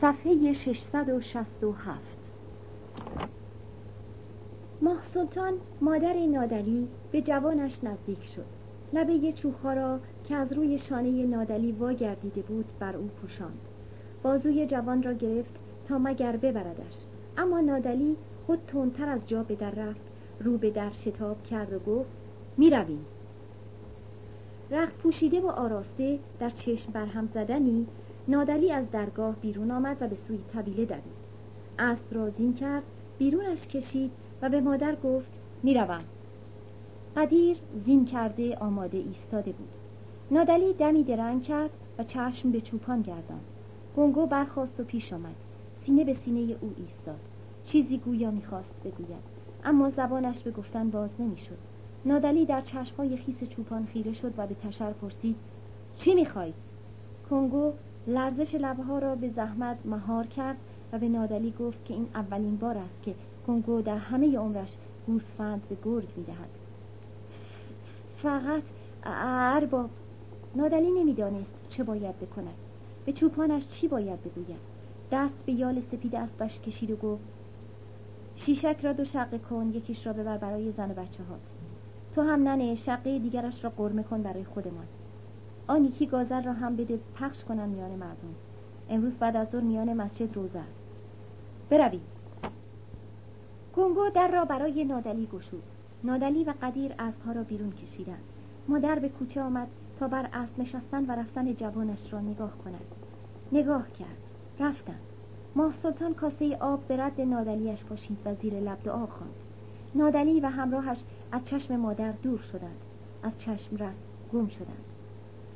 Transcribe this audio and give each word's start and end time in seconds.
صفحه 0.00 0.52
667 0.52 2.00
ماه 4.82 5.02
سلطان 5.14 5.52
مادر 5.80 6.14
نادلی 6.26 6.88
به 7.12 7.22
جوانش 7.22 7.84
نزدیک 7.84 8.24
شد. 8.24 8.44
لبه 8.92 9.32
چوخها 9.32 9.72
را 9.72 9.98
که 10.24 10.34
از 10.34 10.52
روی 10.52 10.78
شانه 10.78 11.26
نادلی 11.26 11.72
واگردیده 11.72 12.42
بود 12.42 12.64
بر 12.78 12.96
او 12.96 13.06
پوشاند. 13.06 13.60
بازوی 14.22 14.66
جوان 14.66 15.02
را 15.02 15.12
گرفت 15.12 15.54
تا 15.88 15.98
مگر 15.98 16.36
ببردش. 16.36 16.94
اما 17.36 17.60
نادلی 17.60 18.16
خود 18.46 18.58
تندتر 18.66 19.08
از 19.08 19.28
جا 19.28 19.42
به 19.42 19.54
در 19.54 19.70
رفت 19.70 20.00
رو 20.40 20.58
به 20.58 20.70
در 20.70 20.90
شتاب 20.90 21.42
کرد 21.42 21.72
و 21.72 21.78
گفت 21.78 22.10
می‌رویم. 22.56 23.04
رخت 24.70 24.98
پوشیده 24.98 25.40
و 25.40 25.46
آراسته 25.46 26.18
در 26.38 26.50
چشم 26.50 26.92
برهم 26.92 27.28
زدنی 27.34 27.86
نادلی 28.28 28.72
از 28.72 28.90
درگاه 28.90 29.36
بیرون 29.36 29.70
آمد 29.70 29.96
و 30.00 30.08
به 30.08 30.16
سوی 30.16 30.38
طویله 30.52 30.84
دوید. 30.84 31.24
اسب 31.78 32.14
را 32.14 32.30
زین 32.30 32.54
کرد 32.54 32.82
بیرونش 33.18 33.66
کشید 33.66 34.10
و 34.42 34.48
به 34.48 34.60
مادر 34.60 34.94
گفت 34.94 35.28
می‌روم. 35.62 36.04
قدیر 37.16 37.56
زین 37.84 38.04
کرده 38.04 38.56
آماده 38.56 38.98
ایستاده 38.98 39.52
بود. 39.52 39.68
نادلی 40.30 40.72
دمی 40.72 41.04
درنگ 41.04 41.42
کرد 41.42 41.70
و 41.98 42.04
چشم 42.04 42.50
به 42.50 42.60
چوپان 42.60 43.02
گرداند. 43.02 43.44
گنگو 43.96 44.26
برخواست 44.26 44.80
و 44.80 44.84
پیش 44.84 45.12
آمد. 45.12 45.36
سینه 45.86 46.04
به 46.04 46.14
سینه 46.14 46.56
او 46.60 46.74
ایستاد. 46.76 47.20
چیزی 47.64 47.98
گویا 47.98 48.30
می‌خواست 48.30 48.74
بگوید. 48.84 49.34
اما 49.64 49.90
زبانش 49.90 50.42
به 50.42 50.50
گفتن 50.50 50.90
باز 50.90 51.10
نمی‌شد. 51.18 51.58
نادلی 52.04 52.46
در 52.46 52.60
چشمهای 52.60 53.16
خیس 53.16 53.44
چوپان 53.44 53.86
خیره 53.86 54.12
شد 54.12 54.34
و 54.36 54.46
به 54.46 54.54
تشر 54.54 54.92
پرسید 54.92 55.36
چی 55.96 56.14
می‌خوای؟ 56.14 56.52
کنگو 57.30 57.72
لرزش 58.06 58.54
لبها 58.54 58.98
را 58.98 59.14
به 59.14 59.28
زحمت 59.28 59.78
مهار 59.84 60.26
کرد 60.26 60.56
و 60.92 60.98
به 60.98 61.08
نادلی 61.08 61.54
گفت 61.58 61.84
که 61.84 61.94
این 61.94 62.08
اولین 62.14 62.56
بار 62.56 62.78
است 62.78 63.02
که 63.02 63.14
کنگو 63.46 63.82
در 63.82 63.96
همه 63.96 64.38
عمرش 64.38 64.68
گوسفند 65.06 65.62
به 65.68 65.76
گرگ 65.84 66.08
می‌دهد. 66.16 66.48
فقط 68.22 68.62
ارباب 69.04 69.90
نادلی 70.56 70.90
نمی‌دانست 70.90 71.68
چه 71.68 71.84
باید 71.84 72.18
بکند. 72.20 72.54
به 73.06 73.12
چوپانش 73.12 73.68
چی 73.68 73.88
باید 73.88 74.22
بگوید؟ 74.22 74.60
دست 75.12 75.46
به 75.46 75.52
یال 75.52 75.80
سپید 75.80 76.16
اسبش 76.16 76.60
کشید 76.60 76.90
و 76.90 76.96
گفت 76.96 77.24
شیشک 78.36 78.76
را 78.82 78.92
دو 78.92 79.04
شقه 79.04 79.38
کن 79.38 79.70
یکیش 79.74 80.06
را 80.06 80.12
ببر 80.12 80.38
برای 80.38 80.72
زن 80.72 80.90
و 80.90 80.94
بچه 80.94 81.22
ها 81.22 81.36
تو 82.14 82.22
هم 82.22 82.48
ننه 82.48 82.74
شقه 82.74 83.18
دیگرش 83.18 83.64
را 83.64 83.70
قرمه 83.70 84.02
کن 84.02 84.22
برای 84.22 84.44
خودمان. 84.44 84.86
آن 85.66 85.84
یکی 85.84 86.06
گازر 86.06 86.42
را 86.42 86.52
هم 86.52 86.76
بده 86.76 86.98
پخش 87.20 87.44
کنن 87.44 87.68
میان 87.68 87.90
مردم. 87.90 88.34
امروز 88.90 89.12
بعد 89.12 89.36
از 89.36 89.48
ظهر 89.52 89.60
میان 89.60 89.92
مسجد 89.92 90.36
روزه 90.36 90.58
است. 90.58 90.84
بروید. 91.70 92.00
گونگو 93.74 94.10
در 94.14 94.28
را 94.28 94.44
برای 94.44 94.84
نادلی 94.84 95.26
گشود. 95.26 95.62
نادلی 96.04 96.44
و 96.44 96.54
قدیر 96.62 96.94
اسبها 96.98 97.32
را 97.32 97.42
بیرون 97.42 97.72
کشیدند. 97.72 98.24
مادر 98.68 98.98
به 98.98 99.08
کوچه 99.08 99.42
آمد 99.42 99.68
تا 100.00 100.08
بر 100.08 100.28
اسب 100.32 100.58
نشستن 100.58 101.04
و 101.04 101.12
رفتن 101.12 101.54
جوانش 101.54 102.12
را 102.12 102.20
نگاه 102.20 102.58
کند. 102.64 102.84
نگاه 103.52 103.92
کرد. 103.92 104.18
رفتند. 104.60 105.00
ماه 105.56 105.74
سلطان 105.82 106.14
کاسه 106.14 106.56
آب 106.56 106.80
به 106.88 106.96
رد 106.96 107.20
نادلیش 107.20 107.84
پاشید 107.84 108.18
و 108.24 108.34
زیر 108.34 108.54
لب 108.54 108.82
دعا 108.84 109.06
خواند. 109.06 109.34
نادلی 109.94 110.40
و 110.40 110.46
همراهش 110.46 110.98
از 111.32 111.44
چشم 111.44 111.76
مادر 111.76 112.12
دور 112.12 112.38
شدند. 112.38 112.78
از 113.22 113.32
چشم 113.38 113.76
رفت 113.76 114.02
گم 114.32 114.48
شدند. 114.48 114.93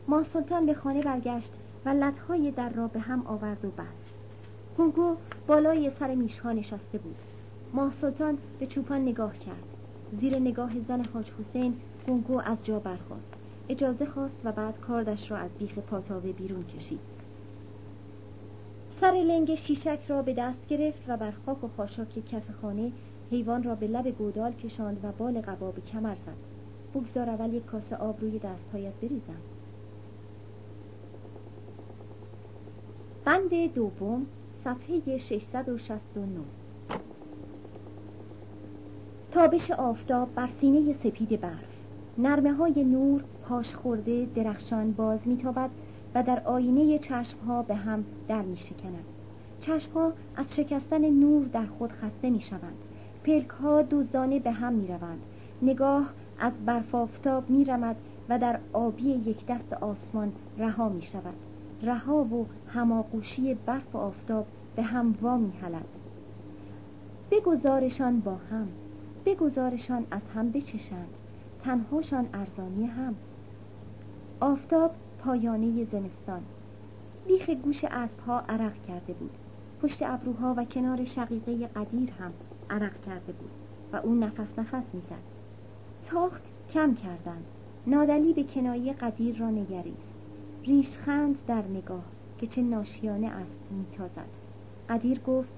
ماه 0.08 0.24
سلطان 0.24 0.66
به 0.66 0.74
خانه 0.74 1.02
برگشت 1.02 1.52
و 1.84 1.88
لطهای 1.88 2.50
در 2.50 2.68
را 2.68 2.86
به 2.86 3.00
هم 3.00 3.26
آورد 3.26 3.64
و 3.64 3.68
بست. 3.68 4.14
گونگو 4.76 5.16
بالای 5.46 5.90
سر 5.98 6.14
میشها 6.14 6.52
نشسته 6.52 6.98
بود. 6.98 7.16
ماه 7.72 7.92
سلطان 8.00 8.38
به 8.58 8.66
چوپان 8.66 9.02
نگاه 9.02 9.38
کرد. 9.38 9.64
زیر 10.20 10.38
نگاه 10.38 10.70
زن 10.88 11.04
حاج 11.04 11.26
حسین 11.30 11.76
گونگو 12.06 12.38
از 12.38 12.64
جا 12.64 12.78
برخاست. 12.78 13.34
اجازه 13.68 14.06
خواست 14.06 14.40
و 14.44 14.52
بعد 14.52 14.80
کاردش 14.80 15.30
را 15.30 15.36
از 15.36 15.50
بیخ 15.58 15.78
پاتاوه 15.78 16.32
بیرون 16.32 16.64
کشید. 16.64 17.00
سر 19.00 19.12
لنگ 19.12 19.54
شیشک 19.54 20.00
را 20.08 20.22
به 20.22 20.34
دست 20.34 20.68
گرفت 20.68 21.02
و 21.08 21.16
بر 21.16 21.32
خاک 21.46 21.64
و 21.64 21.68
خاشاک 21.76 22.24
کف 22.24 22.50
خانه 22.62 22.92
حیوان 23.30 23.62
را 23.62 23.74
به 23.74 23.86
لب 23.86 24.08
گودال 24.08 24.52
کشاند 24.52 25.04
و 25.04 25.12
بال 25.12 25.40
قبا 25.40 25.70
به 25.70 25.80
کمر 25.80 26.14
زد. 26.14 26.36
بگذار 26.94 27.30
اول 27.30 27.54
یک 27.54 27.66
کاسه 27.66 27.96
آب 27.96 28.20
روی 28.20 28.38
دستهایت 28.38 28.94
بریزم. 29.02 29.57
بند 33.28 33.74
دوم 33.74 34.26
صفحه 34.64 35.18
669 35.18 36.26
تابش 39.32 39.70
آفتاب 39.70 40.34
بر 40.34 40.48
سینه 40.60 40.92
سپید 40.92 41.40
برف. 41.40 41.82
نرمه 42.18 42.52
های 42.52 42.84
نور 42.84 43.24
پاش 43.48 43.74
خورده 43.74 44.28
درخشان 44.34 44.92
باز 44.92 45.18
میتابد 45.24 45.70
و 46.14 46.22
در 46.22 46.42
آینه 46.44 46.98
چشمها 46.98 47.62
به 47.62 47.74
هم 47.74 48.04
در 48.28 48.42
می 48.42 48.56
شکند 48.56 49.04
چشمها 49.60 50.12
از 50.36 50.56
شکستن 50.56 51.10
نور 51.10 51.46
در 51.46 51.66
خود 51.66 51.92
خسته 51.92 52.30
می 52.30 52.40
شوند 52.40 52.78
پلک 53.24 53.48
ها 53.48 53.82
دوزانه 53.82 54.38
به 54.38 54.50
هم 54.50 54.72
می 54.72 54.86
روند 54.86 55.22
نگاه 55.62 56.12
از 56.38 56.52
برف 56.66 56.94
آفتاب 56.94 57.50
می 57.50 57.64
رمد 57.64 57.96
و 58.28 58.38
در 58.38 58.58
آبی 58.72 59.02
یک 59.02 59.46
دست 59.46 59.72
آسمان 59.72 60.32
رها 60.58 60.88
می 60.88 61.02
شود 61.02 61.34
رها 61.82 62.24
و 62.24 62.46
هماغوشی 62.68 63.54
برف 63.54 63.94
و 63.94 63.98
آفتاب 63.98 64.46
به 64.76 64.82
هم 64.82 65.14
وا 65.22 65.36
می 65.36 65.52
حلد 65.62 65.86
بگذارشان 67.30 68.20
با 68.20 68.34
هم 68.34 68.68
بگذارشان 69.26 70.06
از 70.10 70.22
هم 70.34 70.50
بچشند 70.50 71.08
تنهاشان 71.64 72.26
ارزانی 72.34 72.86
هم. 72.86 73.14
آفتاب 74.40 74.94
پایانه 75.18 75.84
زمستان. 75.84 76.42
بیخ 77.26 77.50
گوش 77.50 77.84
اسبها 77.84 78.40
عرق 78.40 78.82
کرده 78.82 79.12
بود. 79.12 79.30
پشت 79.82 80.02
ابروها 80.02 80.54
و 80.56 80.64
کنار 80.64 81.04
شقیقه 81.04 81.66
قدیر 81.66 82.10
هم 82.10 82.32
عرق 82.70 83.00
کرده 83.06 83.32
بود 83.32 83.50
و 83.92 83.96
او 83.96 84.14
نفس 84.14 84.58
نفس 84.58 84.84
می‌زد. 84.92 85.22
تاخت 86.06 86.42
کم 86.70 86.94
کردند. 86.94 87.44
نادلی 87.86 88.32
به 88.32 88.44
کنایه 88.44 88.92
قدیر 88.92 89.38
را 89.38 89.50
نگریست. 89.50 90.07
ریشخند 90.68 91.38
در 91.46 91.62
نگاه 91.62 92.04
که 92.38 92.46
چه 92.46 92.62
ناشیانه 92.62 93.26
است 93.26 93.60
میتازد. 93.70 94.28
قدیر 94.88 95.20
گفت 95.20 95.48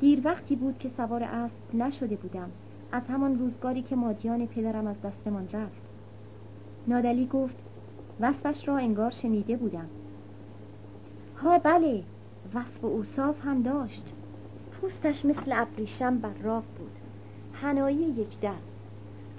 دیر 0.00 0.20
وقتی 0.24 0.56
بود 0.56 0.78
که 0.78 0.90
سوار 0.96 1.22
اسب 1.22 1.74
نشده 1.74 2.16
بودم. 2.16 2.50
از 2.92 3.02
همان 3.08 3.38
روزگاری 3.38 3.82
که 3.82 3.96
مادیان 3.96 4.46
پدرم 4.46 4.86
از 4.86 4.96
دستمان 5.00 5.48
رفت. 5.52 5.82
نادلی 6.88 7.26
گفت 7.26 7.54
وصفش 8.20 8.68
را 8.68 8.76
انگار 8.76 9.10
شنیده 9.10 9.56
بودم. 9.56 9.88
ها 11.36 11.58
بله 11.58 12.02
وصف 12.54 12.84
و 12.84 12.86
اوصاف 12.86 13.44
هم 13.44 13.62
داشت. 13.62 14.04
پوستش 14.72 15.24
مثل 15.24 15.52
ابریشم 15.52 16.18
براق 16.18 16.64
بود. 16.78 16.92
هنایی 17.54 17.96
یک 17.96 18.40
دست 18.40 18.74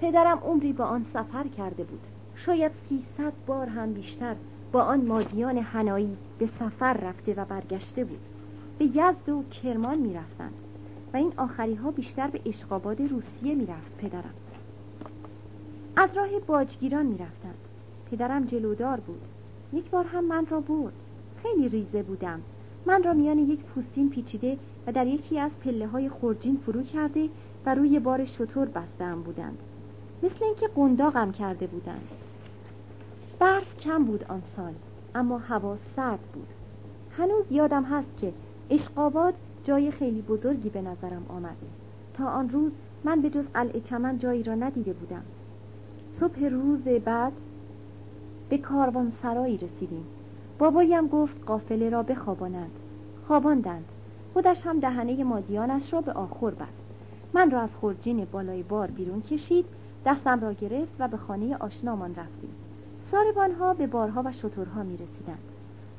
پدرم 0.01 0.37
عمری 0.37 0.73
با 0.73 0.85
آن 0.85 1.05
سفر 1.13 1.47
کرده 1.47 1.83
بود. 1.83 2.01
شاید 2.35 2.71
سیصد 2.89 3.33
بار 3.47 3.67
هم 3.67 3.93
بیشتر. 3.93 4.35
با 4.75 4.83
آن 4.83 5.05
مادیان 5.05 5.57
هنایی 5.57 6.17
به 6.39 6.49
سفر 6.59 6.93
رفته 6.93 7.33
و 7.33 7.45
برگشته 7.45 8.03
بود. 8.03 8.19
به 8.79 8.85
یزد 8.85 9.29
و 9.29 9.43
کرمان 9.43 9.97
می‌رفتند 9.97 10.53
و 11.13 11.17
این 11.17 11.33
آخری 11.37 11.75
ها 11.75 11.91
بیشتر 11.91 12.27
به 12.27 12.41
اشقاباد 12.45 13.01
روسیه 13.01 13.55
می‌رفت 13.55 13.97
پدرم. 13.97 14.33
از 15.95 16.09
راه 16.17 16.27
باجگیران 16.47 17.05
می‌رفتند. 17.05 17.57
پدرم 18.11 18.45
جلودار 18.45 18.99
بود. 18.99 19.21
یک 19.73 19.89
بار 19.89 20.05
هم 20.05 20.25
من 20.25 20.45
را 20.45 20.59
برد. 20.59 20.93
خیلی 21.43 21.69
ریزه 21.69 22.03
بودم. 22.03 22.41
من 22.85 23.03
را 23.03 23.13
میان 23.13 23.37
یک 23.37 23.59
پوستین 23.59 24.09
پیچیده 24.09 24.57
و 24.87 24.91
در 24.91 25.07
یکی 25.07 25.39
از 25.39 25.51
پله 25.63 25.87
های 25.87 26.09
خورجین 26.09 26.59
فرو 26.65 26.83
کرده 26.83 27.29
و 27.65 27.75
روی 27.75 27.99
بار 27.99 28.25
شطور 28.25 28.67
بستم 28.67 29.21
بودند. 29.21 29.57
مثل 30.23 30.45
اینکه 30.45 30.67
قنداقم 30.67 31.31
کرده 31.31 31.67
بودند. 31.67 32.07
برف 33.39 33.77
کم 33.77 34.03
بود 34.03 34.25
آن 34.29 34.41
سال 34.55 34.73
اما 35.15 35.37
هوا 35.37 35.77
سرد 35.95 36.19
بود. 36.33 36.47
هنوز 37.17 37.45
یادم 37.51 37.83
هست 37.83 38.17
که 38.21 38.33
اشقاباد 38.69 39.33
جای 39.63 39.91
خیلی 39.91 40.21
بزرگی 40.21 40.69
به 40.69 40.81
نظرم 40.81 41.25
آمد 41.29 41.55
تا 42.13 42.25
آن 42.25 42.49
روز 42.49 42.71
من 43.03 43.21
به 43.21 43.29
جز 43.29 43.45
قلعه 43.53 43.79
چمن 43.79 44.19
جایی 44.19 44.43
را 44.43 44.55
ندیده 44.55 44.93
بودم. 44.93 45.23
صبح 46.19 46.45
روز 46.45 46.81
بعد 46.81 47.33
به 48.49 48.57
کاروان 48.57 49.11
سرایی 49.21 49.57
رسیدیم. 49.57 50.05
بابایم 50.59 51.07
گفت 51.07 51.43
قافله 51.45 51.89
را 51.89 52.03
بخوابانند. 52.03 52.71
خواباندند. 53.27 53.85
خودش 54.33 54.65
هم 54.65 54.79
دهنه 54.79 55.23
مادیانش 55.23 55.93
را 55.93 56.01
به 56.01 56.11
آخر 56.11 56.49
بست. 56.49 56.85
من 57.33 57.51
را 57.51 57.61
از 57.61 57.69
خورجین 57.81 58.27
بالای 58.31 58.63
بار 58.63 58.91
بیرون 58.91 59.21
کشید 59.21 59.65
دستم 60.05 60.39
را 60.39 60.53
گرفت 60.53 60.93
و 60.99 61.07
به 61.07 61.17
خانه 61.17 61.57
آشنامان 61.57 62.09
رفتیم. 62.09 62.64
ساربانها 63.15 63.73
به 63.73 63.87
بارها 63.87 64.23
و 64.25 64.31
شترها 64.31 64.83
می 64.83 64.93
رسیدند 64.93 65.43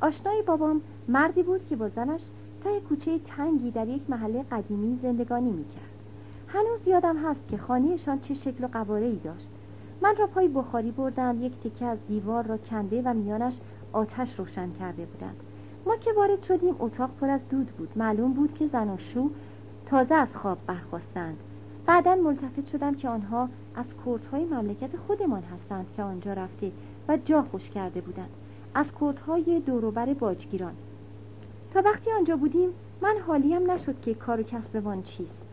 آشنای 0.00 0.42
بابام 0.42 0.80
مردی 1.08 1.42
بود 1.42 1.66
که 1.68 1.76
با 1.76 1.88
زنش 1.88 2.20
وسط 2.66 2.82
کوچه 2.88 3.18
تنگی 3.18 3.70
در 3.70 3.88
یک 3.88 4.02
محله 4.10 4.42
قدیمی 4.42 4.98
زندگانی 5.02 5.50
می‌کرد. 5.50 5.90
هنوز 6.48 6.80
یادم 6.86 7.16
هست 7.16 7.40
که 7.48 7.56
خانهشان 7.56 8.20
چه 8.20 8.34
شکل 8.34 8.64
و 8.64 8.66
قواره 8.66 9.06
ای 9.06 9.16
داشت. 9.24 9.48
من 10.02 10.16
را 10.16 10.26
پای 10.26 10.48
بخاری 10.48 10.90
بردند 10.90 11.42
یک 11.42 11.52
تکه 11.60 11.84
از 11.84 11.98
دیوار 12.08 12.44
را 12.44 12.56
کنده 12.56 13.02
و 13.04 13.14
میانش 13.14 13.54
آتش 13.92 14.38
روشن 14.38 14.72
کرده 14.72 15.04
بودند. 15.04 15.36
ما 15.86 15.96
که 15.96 16.12
وارد 16.12 16.42
شدیم 16.42 16.76
اتاق 16.78 17.10
پر 17.20 17.30
از 17.30 17.40
دود 17.50 17.66
بود. 17.66 17.88
معلوم 17.96 18.32
بود 18.32 18.54
که 18.54 18.66
زن 18.66 18.88
و 18.88 18.98
شو 18.98 19.30
تازه 19.86 20.14
از 20.14 20.28
خواب 20.34 20.58
برخواستند 20.66 21.36
بعدا 21.86 22.14
ملتفت 22.14 22.68
شدم 22.72 22.94
که 22.94 23.08
آنها 23.08 23.48
از 23.76 23.86
کردهای 24.06 24.44
مملکت 24.44 24.96
خودمان 25.06 25.42
هستند 25.42 25.86
که 25.96 26.02
آنجا 26.02 26.32
رفته 26.32 26.72
و 27.08 27.16
جا 27.16 27.42
خوش 27.42 27.70
کرده 27.70 28.00
بودند. 28.00 28.30
از 28.74 28.86
کردهای 29.00 29.60
دوروبر 29.60 30.14
باجگیران. 30.14 30.74
تا 31.74 31.82
وقتی 31.84 32.12
آنجا 32.12 32.36
بودیم 32.36 32.68
من 33.00 33.14
حالیم 33.26 33.70
نشد 33.70 34.00
که 34.00 34.14
کار 34.14 34.40
و 34.40 34.42
کسبمان 34.42 35.02
چیست. 35.02 35.46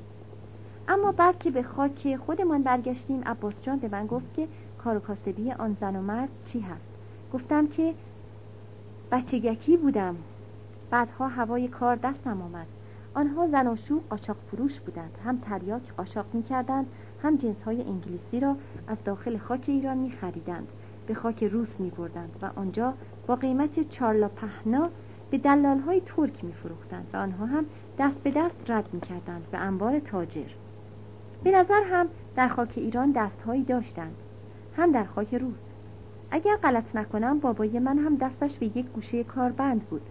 اما 0.87 1.11
بعد 1.11 1.39
که 1.39 1.51
به 1.51 1.63
خاک 1.63 2.15
خودمان 2.15 2.63
برگشتیم 2.63 3.23
عباس 3.25 3.53
جان 3.61 3.79
به 3.79 3.87
من 3.87 4.07
گفت 4.07 4.33
که 4.33 4.47
کار 4.83 4.97
و 4.97 4.99
کاسبی 4.99 5.51
آن 5.51 5.77
زن 5.81 5.95
و 5.95 6.01
مرد 6.01 6.29
چی 6.45 6.59
هست. 6.59 6.87
گفتم 7.33 7.67
که 7.67 7.93
بچگکی 9.11 9.77
بودم. 9.77 10.15
بعدها 10.89 11.27
هوای 11.27 11.67
کار 11.67 11.95
دستم 11.95 12.41
آمد. 12.41 12.67
آنها 13.13 13.47
زن 13.47 13.67
و 13.67 13.75
شو 13.75 14.01
قاچاق 14.09 14.37
فروش 14.51 14.79
بودند. 14.79 15.17
هم 15.25 15.37
تریاک 15.37 15.93
قاچاق 15.97 16.25
می 16.33 16.43
کردند 16.43 16.85
هم 17.23 17.35
جنس 17.35 17.61
های 17.65 17.81
انگلیسی 17.81 18.39
را 18.39 18.55
از 18.87 18.97
داخل 19.05 19.37
خاک 19.37 19.63
ایران 19.67 19.97
می 19.97 20.11
خریدند 20.11 20.67
به 21.07 21.13
خاک 21.13 21.43
روس 21.43 21.79
می 21.79 21.89
بردند 21.89 22.35
و 22.41 22.59
آنجا 22.59 22.93
با 23.27 23.35
قیمت 23.35 23.89
چارلا 23.89 24.27
پهنا 24.27 24.89
به 25.31 25.37
دلال 25.37 25.79
های 25.79 26.01
ترک 26.05 26.43
می 26.43 26.53
فروختند 26.53 27.07
و 27.13 27.17
آنها 27.17 27.45
هم 27.45 27.65
دست 27.99 28.17
به 28.23 28.31
دست 28.31 28.55
رد 28.67 28.89
می 28.93 29.01
کردند 29.01 29.47
به 29.51 29.57
انبار 29.57 29.99
تاجر. 29.99 30.49
به 31.43 31.51
نظر 31.51 31.83
هم 31.83 32.07
در 32.35 32.47
خاک 32.47 32.73
ایران 32.75 33.11
دستهایی 33.11 33.63
داشتند 33.63 34.15
هم 34.77 34.91
در 34.91 35.03
خاک 35.03 35.33
روس. 35.33 35.57
اگر 36.31 36.55
غلط 36.55 36.95
نکنم 36.95 37.39
بابای 37.39 37.79
من 37.79 37.97
هم 37.97 38.15
دستش 38.15 38.57
به 38.57 38.65
یک 38.65 38.85
گوشه 38.85 39.23
کار 39.23 39.51
بند 39.51 39.81
بود 39.81 40.01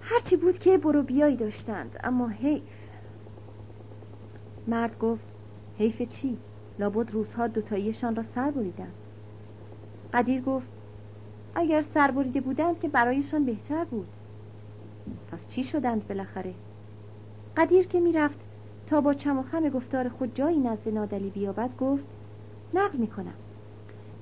هرچی 0.00 0.36
بود 0.36 0.58
که 0.58 0.78
برو 0.78 1.02
بیایی 1.02 1.36
داشتند 1.36 2.00
اما 2.04 2.28
حیف. 2.28 2.62
مرد 4.66 4.98
گفت 4.98 5.24
حیف 5.78 6.02
چی؟ 6.02 6.38
لابد 6.78 7.10
روزها 7.10 7.46
دوتاییشان 7.46 8.16
را 8.16 8.22
سر 8.34 8.50
بریدند. 8.50 8.94
قدیر 10.14 10.42
گفت 10.42 10.66
اگر 11.54 11.80
سر 11.80 12.10
بریده 12.10 12.40
بودند 12.40 12.80
که 12.80 12.88
برایشان 12.88 13.44
بهتر 13.44 13.84
بود. 13.84 14.08
پس 15.32 15.48
چی 15.48 15.64
شدند 15.64 16.08
بالاخره؟ 16.08 16.54
قدیر 17.56 17.86
که 17.86 18.00
می‌رفت 18.00 18.38
تا 18.86 19.00
با 19.00 19.14
چم 19.14 19.38
و 19.38 19.42
خم 19.42 19.68
گفتار 19.68 20.08
خود 20.08 20.34
جایی 20.34 20.58
نزد 20.58 20.88
نادلی 20.88 21.30
بیابد 21.30 21.70
گفت 21.80 22.04
نقل 22.74 22.98
می‌کنم. 22.98 23.34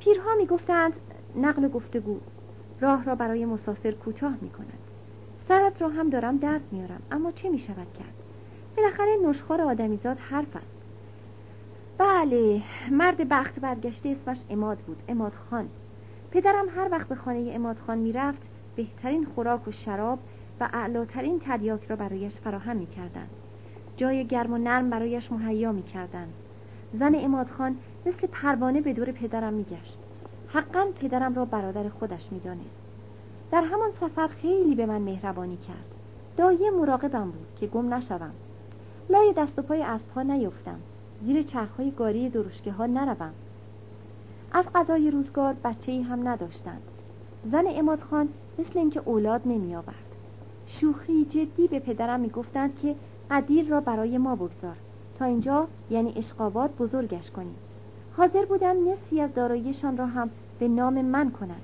پیرها 0.00 0.34
می‌گفتند 0.38 0.92
نقل 1.36 1.68
گفتگو 1.68 2.18
راه 2.80 3.04
را 3.04 3.14
برای 3.14 3.44
مسافر 3.44 3.90
کوتاه 3.90 4.34
می‌کند. 4.40 4.78
سرت 5.48 5.82
را 5.82 5.88
هم 5.88 6.10
دارم 6.10 6.36
درد 6.38 6.60
میارم 6.72 7.02
اما 7.10 7.32
چه 7.32 7.48
می‌شود 7.48 7.92
کرد؟ 7.98 8.14
بالاخره 8.76 9.16
نشخار 9.28 9.60
آدمیزاد 9.60 10.18
حرف 10.18 10.56
است. 10.56 10.77
بله 11.98 12.62
مرد 12.90 13.28
بخت 13.28 13.58
برگشته 13.60 14.08
اسمش 14.08 14.38
اماد 14.50 14.78
بود 14.78 15.02
اماد 15.08 15.32
خان. 15.50 15.68
پدرم 16.30 16.66
هر 16.76 16.88
وقت 16.90 17.08
به 17.08 17.14
خانه 17.14 17.50
اماد 17.54 17.78
خان 17.86 17.98
می‌رفت 17.98 18.42
بهترین 18.76 19.24
خوراک 19.24 19.68
و 19.68 19.72
شراب 19.72 20.18
و 20.60 20.68
اعلاترین 20.72 21.40
تریاک 21.40 21.84
را 21.86 21.96
برایش 21.96 22.32
فراهم 22.32 22.76
می‌کردند. 22.76 23.30
جای 23.96 24.26
گرم 24.26 24.52
و 24.52 24.58
نرم 24.58 24.90
برایش 24.90 25.32
مهیا 25.32 25.72
می‌کردند. 25.72 26.34
زن 26.92 27.14
اماد 27.14 27.48
خان 27.48 27.76
مثل 28.06 28.26
پروانه 28.26 28.80
به 28.80 28.92
دور 28.92 29.12
پدرم 29.12 29.52
میگشت. 29.52 29.98
حقا 30.46 30.86
پدرم 31.00 31.34
را 31.34 31.44
برادر 31.44 31.88
خودش 31.88 32.32
می‌دانست. 32.32 32.80
در 33.52 33.62
همان 33.62 33.90
سفر 34.00 34.26
خیلی 34.26 34.74
به 34.74 34.86
من 34.86 35.02
مهربانی 35.02 35.56
کرد. 35.56 35.84
دایه 36.36 36.70
مراقبم 36.70 37.30
بود 37.30 37.48
که 37.60 37.66
گم 37.66 37.94
نشوم. 37.94 38.34
لای 39.10 39.34
دست 39.36 39.58
و 39.58 39.62
پای 39.62 39.82
اسبها 39.82 40.22
نیفتم. 40.22 40.80
زیر 41.22 41.42
چرخهای 41.42 41.90
گاری 41.90 42.28
درشکه 42.28 42.72
ها 42.72 42.86
نروم. 42.86 43.32
از 44.52 44.64
غذای 44.74 45.10
روزگار 45.10 45.54
بچه 45.64 45.92
ای 45.92 46.02
هم 46.02 46.28
نداشتند. 46.28 46.82
زن 47.52 47.64
اماد 47.66 48.00
خان 48.00 48.28
مثل 48.58 48.78
اینکه 48.78 49.02
اولاد 49.04 49.40
نمی 49.44 49.74
آورد 49.74 49.94
شوخی 50.66 51.24
جدی 51.24 51.68
به 51.68 51.78
پدرم 51.78 52.20
می‌گفتند 52.20 52.78
که 52.82 52.94
قدیر 53.30 53.68
را 53.68 53.80
برای 53.80 54.18
ما 54.18 54.36
بگذار. 54.36 54.76
تا 55.18 55.24
اینجا 55.24 55.66
یعنی 55.90 56.12
اشقابات 56.16 56.70
بزرگش 56.76 57.30
کنیم. 57.30 57.56
حاضر 58.16 58.44
بودم 58.44 58.90
نصفی 58.90 59.20
از 59.20 59.34
داراییشان 59.34 59.96
را 59.96 60.06
هم 60.06 60.30
به 60.58 60.68
نام 60.68 61.04
من 61.04 61.30
کنند. 61.30 61.62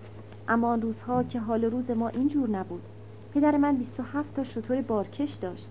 اما 0.49 0.69
آن 0.69 0.83
روزها 0.83 1.23
که 1.23 1.41
حال 1.41 1.65
روز 1.65 1.91
ما 1.91 2.09
اینجور 2.09 2.49
نبود. 2.49 2.83
پدر 3.35 3.57
من 3.57 3.77
27 3.77 4.35
تا 4.35 4.45
شطور 4.45 4.83
بارکش 4.83 5.33
داشت. 5.33 5.69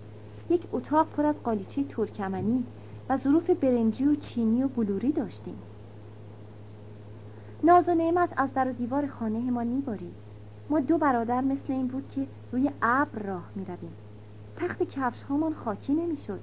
یک 0.50 0.62
اتاق 0.72 1.06
پر 1.16 1.26
از 1.26 1.34
قالیچه 1.44 1.84
ترکمنی 1.84 2.64
و 3.08 3.16
ظروف 3.18 3.50
برنجی 3.50 4.06
و 4.06 4.14
چینی 4.14 4.62
و 4.62 4.68
بلوری 4.68 5.12
داشتیم. 5.12 5.58
ناز 7.62 7.88
و 7.88 7.94
نعمت 7.94 8.28
از 8.36 8.54
در 8.54 8.68
و 8.68 8.72
دیوار 8.72 9.06
خانه 9.06 9.50
ما 9.50 9.64
میبارید. 9.64 10.14
ما 10.70 10.80
دو 10.80 10.98
برادر 10.98 11.40
مثل 11.40 11.72
این 11.72 11.86
بود 11.86 12.08
که 12.14 12.26
روی 12.52 12.70
ابر 12.82 13.22
راه 13.22 13.44
می‌رویم. 13.54 13.92
تخت 14.56 14.82
کفش 14.82 15.22
هامان 15.22 15.54
خاکی 15.54 15.92
نمی‌شد. 15.92 16.40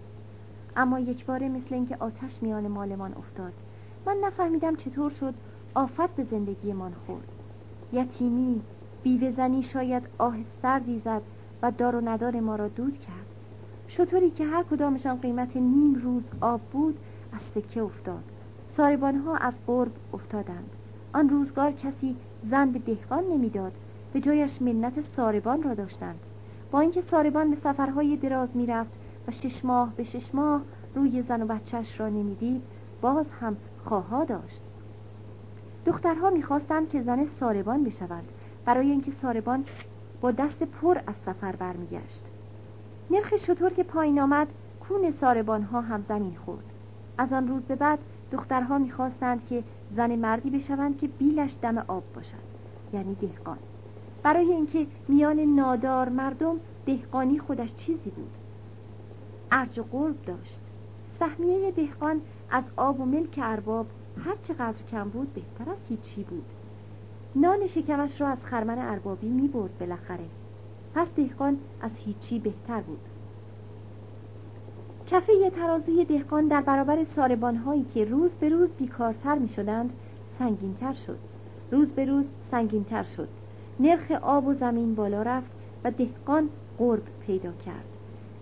اما 0.76 1.00
یک 1.00 1.26
باره 1.26 1.50
مثل 1.50 1.76
اینکه 1.76 1.98
آتش 2.00 2.44
میان 2.44 2.68
مالمان 2.68 3.14
افتاد 3.14 3.54
من 4.06 4.18
نفهمیدم 4.24 4.76
چطور 4.76 5.12
شد 5.12 5.34
آفت 5.76 6.16
به 6.16 6.24
زندگیمان 6.24 6.94
خورد. 7.06 7.28
یتیمی 7.94 8.62
بیوه 9.04 9.62
شاید 9.62 10.04
آه 10.18 10.36
سردی 10.62 11.02
زد 11.06 11.22
و 11.62 11.72
دار 11.72 11.96
و 11.96 12.02
ندار 12.10 12.40
ما 12.40 12.56
را 12.56 12.68
دود 12.68 13.00
کرد. 13.00 13.21
شطوری 13.94 14.30
که 14.30 14.46
هر 14.46 14.64
کدامشان 14.64 15.18
قیمت 15.18 15.58
نیم 15.58 15.96
روز 15.96 16.24
آب 16.42 16.62
بود 16.62 17.00
از 17.34 17.42
سکه 17.56 17.84
افتاد. 17.84 18.24
ساربانها 18.78 19.38
از 19.38 19.54
قرب 19.68 19.92
افتادند. 20.14 20.70
آن 21.14 21.30
روزگار 21.30 21.72
کسی 21.72 22.16
زن 22.52 22.72
به 22.72 22.80
دهقان 22.80 23.24
نمی‌داد. 23.24 23.72
به 24.14 24.20
جایش 24.20 24.62
منت 24.62 25.06
ساربان 25.16 25.64
را 25.64 25.74
داشتند. 25.74 26.20
با 26.72 26.80
اینکه 26.80 27.02
ساربان 27.02 27.50
به 27.50 27.56
سفرهای 27.56 28.18
دراز 28.18 28.50
می‌رفت 28.54 28.92
و 29.28 29.32
شش 29.32 29.66
ماه 29.66 29.94
به 29.96 30.04
شش 30.04 30.36
ماه 30.36 30.62
روی 30.96 31.22
زن 31.22 31.42
و 31.42 31.46
بچهش 31.46 32.00
را 32.00 32.10
نمی‌دید 32.10 32.62
باز 33.02 33.26
هم 33.42 33.58
خواها 33.86 34.24
داشت. 34.24 34.62
دخترها 35.86 36.30
می‌خواستند 36.30 36.90
که 36.90 37.02
زن 37.02 37.26
ساربان 37.40 37.84
بشوند. 37.84 38.30
برای 38.66 38.92
اینکه 38.92 39.12
ساربان 39.22 39.66
با 40.22 40.32
دست 40.32 40.64
پر 40.64 40.98
از 41.08 41.16
سفر 41.26 41.56
برمیگشت. 41.56 42.31
نرخ 43.10 43.36
شطور 43.36 43.70
که 43.70 43.84
پایین 43.84 44.20
آمد 44.20 44.48
کون 44.80 45.14
ساربان 45.22 45.64
ها 45.64 45.82
هم 45.82 46.06
زمین 46.10 46.36
خورد. 46.46 46.64
از 47.18 47.34
آن 47.34 47.48
روز 47.48 47.62
به 47.62 47.76
بعد 47.76 48.00
دخترها 48.32 48.78
می‌خواستند 48.78 49.48
که 49.50 49.64
زن 49.96 50.16
مردی 50.16 50.50
بشوند 50.50 50.98
که 50.98 51.08
بیلش 51.08 51.56
دم 51.62 51.78
آب 51.78 52.04
باشد 52.16 52.52
یعنی 52.94 53.16
دهقان. 53.16 53.58
برای 54.24 54.52
اینکه 54.52 54.88
میان 55.08 55.40
نادار 55.40 56.10
مردم 56.10 56.56
دهقانی 56.86 57.40
خودش 57.40 57.76
چیزی 57.76 58.10
بود. 58.10 58.32
ارج 59.52 59.80
و 59.80 59.84
قرب 59.84 60.26
داشت. 60.26 60.60
سهمیه 61.20 61.72
دهقان 61.72 62.22
از 62.50 62.64
آب 62.78 63.00
و 63.00 63.06
ملک 63.06 63.40
ارباب 63.44 63.86
هر 64.26 64.36
چقدر 64.48 64.84
کم 64.92 65.10
بود 65.10 65.34
بهتر 65.34 65.72
از 65.72 65.78
هیچی 65.90 66.24
بود. 66.24 66.46
نان 67.36 67.68
شکمش 67.68 68.22
را 68.22 68.28
از 68.28 68.38
خرمن 68.44 68.80
اربابی 68.80 69.28
می 69.28 69.48
برد 69.48 69.78
بالاخره. 69.78 70.26
پس 70.96 71.08
دهقان 71.16 71.58
از 71.82 71.92
هیچی 71.96 72.40
بهتر 72.40 72.82
بود. 72.82 73.00
کفه 75.08 75.50
ترازوی 75.50 76.06
دهقان 76.06 76.48
در 76.48 76.62
برابر 76.62 77.04
ساربانهایی 77.16 77.86
که 77.94 78.06
روز 78.06 78.32
به 78.32 78.50
روز 78.50 78.70
بیکارتر 78.70 79.36
می 79.36 79.50
شدند 79.50 79.94
سنگینتر 80.40 80.94
شد. 80.94 81.18
روز 81.72 81.88
به 81.88 82.06
روز 82.06 82.26
سنگینتر 82.52 83.04
شد. 83.04 83.28
نرخ 83.80 84.12
آب 84.12 84.48
و 84.48 84.54
زمین 84.54 84.96
بالا 84.96 85.22
رفت 85.22 85.52
و 85.84 85.92
دهقان 85.92 86.50
قرب 86.78 87.04
پیدا 87.28 87.52
کرد. 87.66 87.86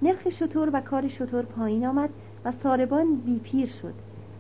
نرخ 0.01 0.29
شطور 0.29 0.69
و 0.73 0.81
کار 0.81 1.07
شطور 1.07 1.41
پایین 1.41 1.85
آمد 1.85 2.09
و 2.45 2.51
ساربان 2.63 3.15
بیپیر 3.15 3.67
شد. 3.67 3.93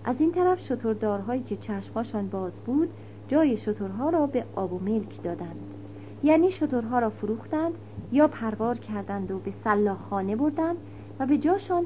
از 0.05 0.15
این 0.19 0.31
طرف 0.31 0.59
شطوردارهایی 0.59 1.43
که 1.43 1.57
چشمهاشان 1.57 2.27
باز 2.27 2.53
بود 2.65 2.89
جای 3.27 3.57
شطورها 3.57 4.09
را 4.09 4.27
به 4.27 4.45
آب 4.55 4.73
و 4.73 4.79
ملک 4.79 5.23
دادند. 5.23 5.78
یعنی 6.23 6.51
شطورها 6.51 6.99
را 6.99 7.09
فروختند 7.09 7.73
یا 8.11 8.27
پروار 8.27 8.77
کردند 8.77 9.31
و 9.31 9.39
به 9.39 9.53
سلاخانه 9.63 10.35
بردند 10.35 10.77
و 11.19 11.25
به 11.25 11.37
جاشان 11.37 11.85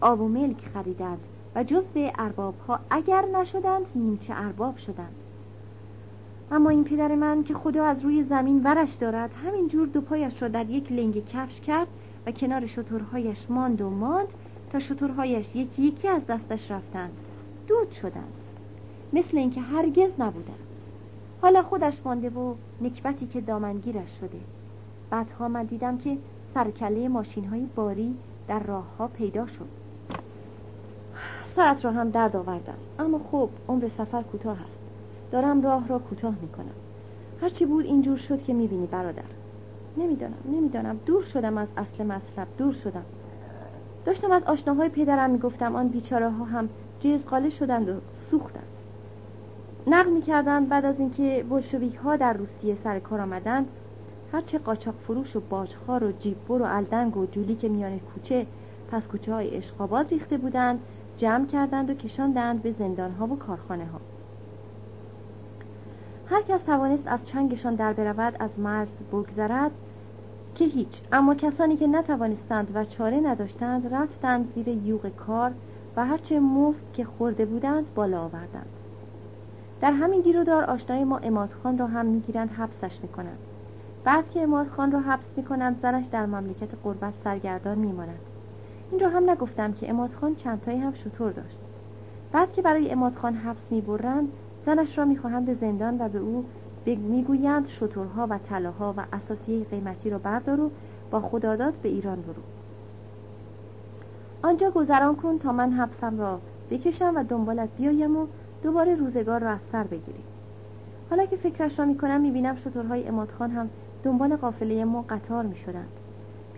آب 0.00 0.20
و 0.20 0.28
ملک 0.28 0.70
خریدند 0.74 1.18
و 1.54 1.64
جز 1.64 1.84
به 1.94 2.12
ارباب 2.18 2.54
ها 2.68 2.80
اگر 2.90 3.24
نشدند 3.34 3.86
نیمچه 3.94 4.34
ارباب 4.36 4.76
شدند. 4.76 5.14
اما 6.52 6.70
این 6.70 6.84
پدر 6.84 7.14
من 7.14 7.44
که 7.44 7.54
خدا 7.54 7.84
از 7.84 8.04
روی 8.04 8.24
زمین 8.24 8.62
ورش 8.64 8.94
دارد 8.94 9.30
همین 9.46 9.68
جور 9.68 9.86
دو 9.86 10.00
پایش 10.00 10.42
را 10.42 10.48
در 10.48 10.70
یک 10.70 10.92
لنگ 10.92 11.24
کفش 11.24 11.60
کرد 11.60 11.88
و 12.26 12.32
کنار 12.32 12.66
شطورهایش 12.66 13.46
ماند 13.50 13.80
و 13.80 13.90
ماند 13.90 14.28
تا 14.72 14.78
شطورهایش 14.78 15.56
یکی 15.56 15.82
یکی 15.82 16.08
از 16.08 16.26
دستش 16.26 16.70
رفتند. 16.70 17.12
دود 17.66 17.90
شدند 17.90 18.32
مثل 19.12 19.38
اینکه 19.38 19.60
هرگز 19.60 20.10
نبودند. 20.18 20.67
حالا 21.42 21.62
خودش 21.62 22.00
مانده 22.04 22.30
و 22.30 22.54
نکبتی 22.80 23.26
که 23.26 23.40
دامنگیرش 23.40 24.18
شده. 24.20 24.40
بعدها 25.10 25.48
من 25.48 25.64
دیدم 25.64 25.98
که 25.98 26.18
سرکله 26.54 27.08
ماشین 27.08 27.44
های 27.44 27.66
باری 27.76 28.14
در 28.48 28.58
راه 28.58 28.96
ها 28.98 29.08
پیدا 29.08 29.46
شد. 29.46 29.68
سرت 31.56 31.84
را 31.84 31.92
هم 31.92 32.10
درد 32.10 32.36
آوردم. 32.36 32.74
اما 32.98 33.18
خوب 33.18 33.50
عمر 33.68 33.88
سفر 33.98 34.22
کوتاه 34.22 34.56
است. 34.60 34.78
دارم 35.32 35.62
راه 35.62 35.88
را 35.88 35.98
کوتاه 35.98 36.34
می‌کنم. 36.42 36.74
هرچی 37.40 37.66
بود 37.66 37.84
اینجور 37.84 38.16
شد 38.16 38.42
که 38.42 38.52
می‌بینی 38.52 38.86
برادر. 38.86 39.22
نمی‌دانم 39.96 40.34
نمی‌دانم. 40.52 41.00
دور 41.06 41.22
شدم 41.22 41.58
از 41.58 41.68
اصل 41.76 42.04
مطلب 42.04 42.48
دور 42.58 42.72
شدم. 42.72 43.04
داشتم 44.04 44.30
از 44.30 44.42
آشناهای 44.42 44.88
پدرم 44.88 45.30
می‌گفتم 45.30 45.76
آن 45.76 45.88
بیچاره 45.88 46.30
ها 46.30 46.44
هم 46.44 46.68
جزقاله 47.00 47.50
شدند 47.50 47.88
و 47.88 47.94
سوختند. 48.30 48.77
نقل 49.88 50.10
می‌کردند 50.10 50.68
بعد 50.68 50.84
از 50.84 50.98
اینکه 50.98 51.44
بلشویک 51.50 51.94
ها 51.94 52.16
در 52.16 52.32
روسیه 52.32 52.76
سر 52.84 52.98
کار 52.98 53.20
آمدند 53.20 53.66
هرچه 54.32 54.58
قاچاق 54.58 54.94
فروش 55.06 55.36
و 55.36 55.40
باجخار 55.40 56.04
و 56.04 56.12
جیببر 56.12 56.62
و 56.62 56.66
الدنگ 56.68 57.16
و 57.16 57.26
جولی 57.26 57.54
که 57.54 57.68
میان 57.68 57.98
کوچه 57.98 58.46
پس 58.90 59.02
کوچه 59.02 59.34
های 59.34 59.56
اشقاباد 59.56 60.10
ریخته 60.10 60.36
بودند 60.36 60.80
جمع 61.16 61.46
کردند 61.46 61.90
و 61.90 61.94
کشاندند 61.94 62.62
به 62.62 62.72
زندان 62.72 63.10
ها 63.10 63.26
و 63.26 63.38
کارخانه 63.38 63.86
ها 63.86 64.00
هر 66.26 66.42
کس 66.42 66.60
توانست 66.66 67.02
از 67.06 67.20
چنگشان 67.24 67.74
در 67.74 67.92
برود 67.92 68.36
از 68.40 68.50
مرز 68.58 68.88
بگذرد 69.12 69.70
که 70.54 70.64
هیچ. 70.64 71.02
اما 71.12 71.34
کسانی 71.34 71.76
که 71.76 71.86
نتوانستند 71.86 72.70
و 72.74 72.84
چاره 72.84 73.20
نداشتند 73.20 73.94
رفتند 73.94 74.52
زیر 74.54 74.68
یوغ 74.68 75.08
کار 75.08 75.50
و 75.96 76.06
هرچه 76.06 76.40
مفت 76.40 76.92
که 76.92 77.04
خورده 77.04 77.44
بودند 77.44 77.94
بالا 77.94 78.20
آوردند. 78.20 78.66
در 79.80 79.92
همین 79.92 80.20
گیر 80.20 80.44
دار 80.44 80.64
آشنای 80.64 81.04
ما 81.04 81.18
امادخان 81.18 81.78
را 81.78 81.86
هم 81.86 82.06
می‌گیرند 82.06 82.50
حبسش 82.50 82.98
می‌کنند. 83.02 83.38
بعد 84.04 84.30
که 84.30 84.42
امادخان 84.42 84.92
را 84.92 85.00
حبس 85.00 85.26
می‌کنند 85.36 85.80
زنش 85.82 86.06
در 86.06 86.26
مملکت 86.26 86.68
قربت 86.84 87.12
سرگردان 87.24 87.78
میماند. 87.78 88.18
این 88.90 89.00
را 89.00 89.08
هم 89.08 89.30
نگفتم 89.30 89.72
که 89.72 89.90
امادخان 89.90 90.34
چندتایی 90.34 90.78
هم 90.78 90.94
شطور 90.94 91.32
داشت. 91.32 91.58
بعد 92.32 92.52
که 92.52 92.62
برای 92.62 92.90
امادخان 92.90 93.34
حبس 93.34 93.62
می‌برند 93.70 94.28
زنش 94.66 94.98
را 94.98 95.04
می‌خواهند 95.04 95.46
به 95.46 95.54
زندان 95.54 96.00
و 96.00 96.08
به 96.08 96.18
او 96.18 96.44
می‌گویند 96.86 97.66
شطورها 97.66 98.26
و 98.30 98.38
طلاها 98.38 98.94
و 98.96 99.02
اساسیه 99.12 99.64
قیمتی 99.64 100.10
را 100.10 100.18
بردار 100.18 100.70
با 101.10 101.20
خداداد 101.20 101.74
به 101.74 101.88
ایران 101.88 102.20
برو. 102.20 102.42
آنجا 104.42 104.70
گذران 104.70 105.16
کن 105.16 105.38
تا 105.38 105.52
من 105.52 105.72
حبسم 105.72 106.18
را 106.18 106.40
بکشم 106.70 107.12
و 107.16 107.24
دنبالت 107.24 107.68
بیایم 107.76 108.16
و 108.16 108.26
دوباره 108.62 108.94
روزگار 108.94 109.40
را 109.40 109.50
از 109.50 109.58
سر 109.72 109.82
بگیریم. 109.82 110.24
حالا 111.10 111.26
که 111.26 111.36
فکرش 111.36 111.78
را 111.78 111.84
می‌کنم 111.84 112.20
می‌بینم 112.20 112.56
شطورهای 112.56 113.08
امادخان 113.08 113.50
هم 113.50 113.68
دنبال 114.04 114.36
قافله 114.36 114.84
ما 114.84 115.04
قطار 115.08 115.44
می‌شدند. 115.44 115.88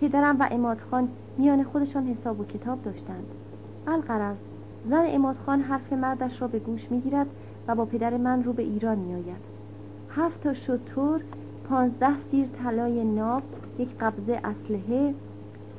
پدرم 0.00 0.40
و 0.40 0.48
امادخان 0.50 1.08
میان 1.38 1.64
خودشان 1.64 2.06
حساب 2.06 2.40
و 2.40 2.44
کتاب 2.44 2.82
داشتند. 2.82 3.26
القرض 3.86 4.36
زن 4.90 5.04
امادخان 5.06 5.60
حرف 5.60 5.92
مردش 5.92 6.42
را 6.42 6.48
به 6.48 6.58
گوش 6.58 6.90
می‌گیرد 6.90 7.26
و 7.68 7.74
با 7.74 7.84
پدر 7.84 8.16
من 8.16 8.44
رو 8.44 8.52
به 8.52 8.62
ایران 8.62 8.98
میآید. 8.98 9.50
هفت 10.10 10.42
تا 10.42 10.54
شطور 10.54 11.20
پانزده 11.68 12.20
سیر 12.30 12.46
طلای 12.46 13.04
ناب 13.04 13.42
یک 13.78 13.88
قبضه 14.00 14.40
اسلحه 14.44 15.14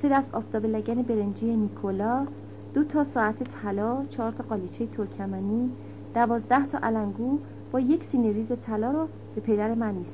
سه 0.01 0.09
دست 0.09 0.35
آفتاب 0.35 0.65
لگن 0.65 1.01
برنجی 1.01 1.55
نیکولا 1.55 2.25
دو 2.73 2.83
تا 2.83 3.03
ساعت 3.03 3.35
طلا 3.43 4.05
چهار 4.09 4.31
تا 4.31 4.43
قالیچه 4.49 4.85
ترکمنی 4.85 5.69
دوازده 6.13 6.67
تا 6.67 6.77
علنگو 6.83 7.37
با 7.71 7.79
یک 7.79 8.03
سینه 8.11 8.31
ریز 8.31 8.47
طلا 8.65 8.91
را 8.91 9.07
به 9.35 9.41
پدر 9.41 9.73
من 9.73 9.95
می 9.95 10.05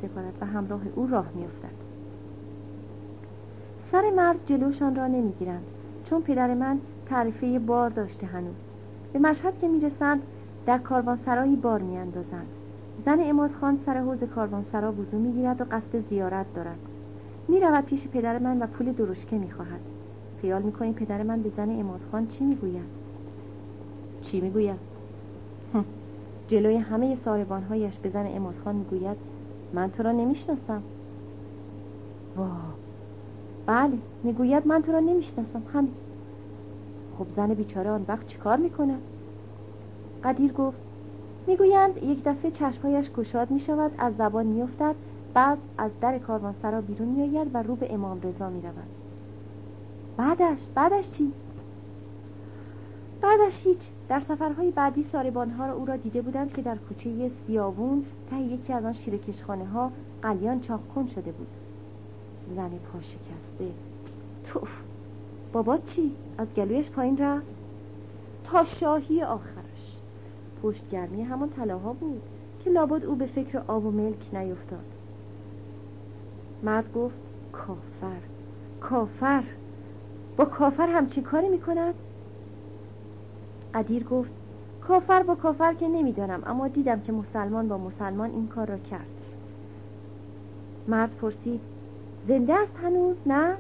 و 0.42 0.46
همراه 0.46 0.82
او 0.96 1.08
راه 1.08 1.26
میافتد. 1.36 1.78
سر 3.92 4.10
مرز 4.16 4.38
جلوشان 4.46 4.96
را 4.96 5.08
نمی‌گیرند 5.08 5.64
چون 6.10 6.22
پدر 6.22 6.54
من 6.54 6.80
تعرفه 7.06 7.60
بار 7.60 7.90
داشته 7.90 8.28
هنوز. 8.28 8.56
به 9.14 9.20
مشهد 9.20 9.60
که 9.60 9.68
می‌رسند 9.68 10.22
در 10.66 10.78
کاروانسرایی 10.78 11.56
بار 11.56 11.82
میاندازند. 11.82 12.48
زن 13.06 13.20
اماد 13.20 13.52
خان 13.62 13.80
سر 13.86 13.98
حوز 13.98 14.24
کاروانسرا 14.24 14.92
وضو 14.92 15.20
می‌گیرد 15.20 15.62
و 15.62 15.64
قصد 15.64 16.10
زیارت 16.10 16.54
دارد. 16.56 16.80
می‌رود 17.48 17.86
پیش 17.86 18.08
پدر 18.08 18.40
من 18.40 18.62
و 18.62 18.68
پول 18.68 18.92
درشکه 18.92 19.38
می‌خواهد. 19.38 19.80
خیال 20.42 20.62
می‌کنی 20.62 20.94
پدر 20.94 21.24
من 21.24 21.42
به 21.42 21.52
زن 21.58 21.70
اماد 21.70 22.02
خان 22.12 22.28
چی 22.28 22.44
می‌گوید؟ 22.44 22.90
چی 24.22 24.42
می‌گوید؟ 24.42 24.97
جلوی 26.48 26.78
همه 26.78 27.18
ساربانهایش 27.26 27.98
به 27.98 28.10
زن 28.10 28.28
اماد 28.28 28.56
خان 28.64 28.76
می‌گوید 28.76 29.18
من 29.74 29.92
تو 29.92 30.04
را 30.04 30.12
نمی‌شناسم. 30.12 30.82
وا. 32.38 32.48
بله 33.66 33.98
می‌گوید 34.24 34.68
من 34.68 34.82
تو 34.82 34.92
را 34.92 35.00
نمی‌شناسم 35.00 35.64
همین. 35.74 35.94
خب 37.20 37.26
زن 37.36 37.54
بیچاره 37.54 37.90
آن 37.90 38.06
وقت 38.08 38.28
چیکار 38.28 38.58
می‌کند؟ 38.58 39.02
قدیر 40.24 40.52
گفت 40.54 40.78
می‌گویند 41.48 42.04
یک 42.04 42.24
دفعه 42.24 42.52
چشمهایش 42.52 43.12
گشاد 43.12 43.52
می 43.52 43.60
شود 43.60 43.92
از 43.98 44.14
زبان 44.18 44.46
میافتد 44.46 44.96
بعد 45.34 45.58
از 45.78 45.92
در 46.02 46.18
کاروانسرا 46.20 46.82
بیرون 46.82 47.08
میآید 47.08 47.48
و 47.54 47.64
رو 47.64 47.76
به 47.76 47.94
امام 47.94 48.22
رضا 48.22 48.50
می 48.50 48.62
رود 48.62 48.88
بعدش؟ 50.18 50.60
بعدش 50.76 51.10
چی؟ 51.10 51.32
بعدش 53.22 53.62
هیچ. 53.64 53.80
در 54.10 54.20
سفرهای 54.20 54.72
بعدی 54.72 55.06
ساربانها 55.12 55.66
را 55.66 55.74
او 55.74 55.86
را 55.86 55.96
دیده 55.96 56.22
بودند 56.22 56.54
که 56.54 56.62
در 56.62 56.76
کوچه 56.76 57.32
سیاوون 57.48 58.06
ته 58.30 58.42
یکی 58.42 58.74
از 58.74 58.86
آن 58.86 58.94
شیرکشخانه 58.94 59.66
ها 59.66 59.92
قلیان 60.22 60.60
چاق 60.60 60.80
شده 61.16 61.32
بود. 61.32 61.48
زن 62.56 62.70
پا 62.70 63.02
شکسته 63.02 63.74
توف. 64.46 64.70
بابا 65.54 65.78
چی؟ 65.78 66.12
از 66.38 66.48
گلویش 66.58 66.90
پایین 66.90 67.18
رفت؟ 67.18 67.46
تا 68.44 68.64
شاهی 68.64 69.24
آخر 69.24 69.68
پشتگرمی 70.64 71.24
همان 71.24 71.50
طلاها 71.50 71.94
بود 71.94 72.22
که 72.64 72.70
لابد 72.70 73.06
او 73.06 73.16
به 73.16 73.26
فکر 73.26 73.62
آب 73.68 73.86
و 73.86 73.92
ملک 73.92 74.34
نیفتاد. 74.34 74.86
مرد 76.64 76.94
گفت 76.94 77.16
کافر. 77.52 78.20
کافر. 78.82 79.44
با 80.38 80.46
کافر 80.46 80.88
همچین 80.88 81.24
کاری 81.24 81.50
می‌کند؟ 81.50 81.94
قدیر 83.78 84.04
گفت 84.04 84.32
کافر 84.82 85.24
با 85.24 85.36
کافر 85.36 85.74
که 85.74 85.88
نمی‌دانم 85.88 86.44
اما 86.46 86.68
دیدم 86.68 87.00
که 87.00 87.12
مسلمان 87.12 87.68
با 87.68 87.78
مسلمان 87.78 88.32
این 88.32 88.48
کار 88.48 88.68
را 88.68 88.78
کرد. 88.78 89.08
مرد 90.88 91.16
پرسید 91.16 91.62
زنده 92.28 92.54
است 92.54 92.72
هنوز؟ 92.84 93.16
نه؟ 93.26 93.58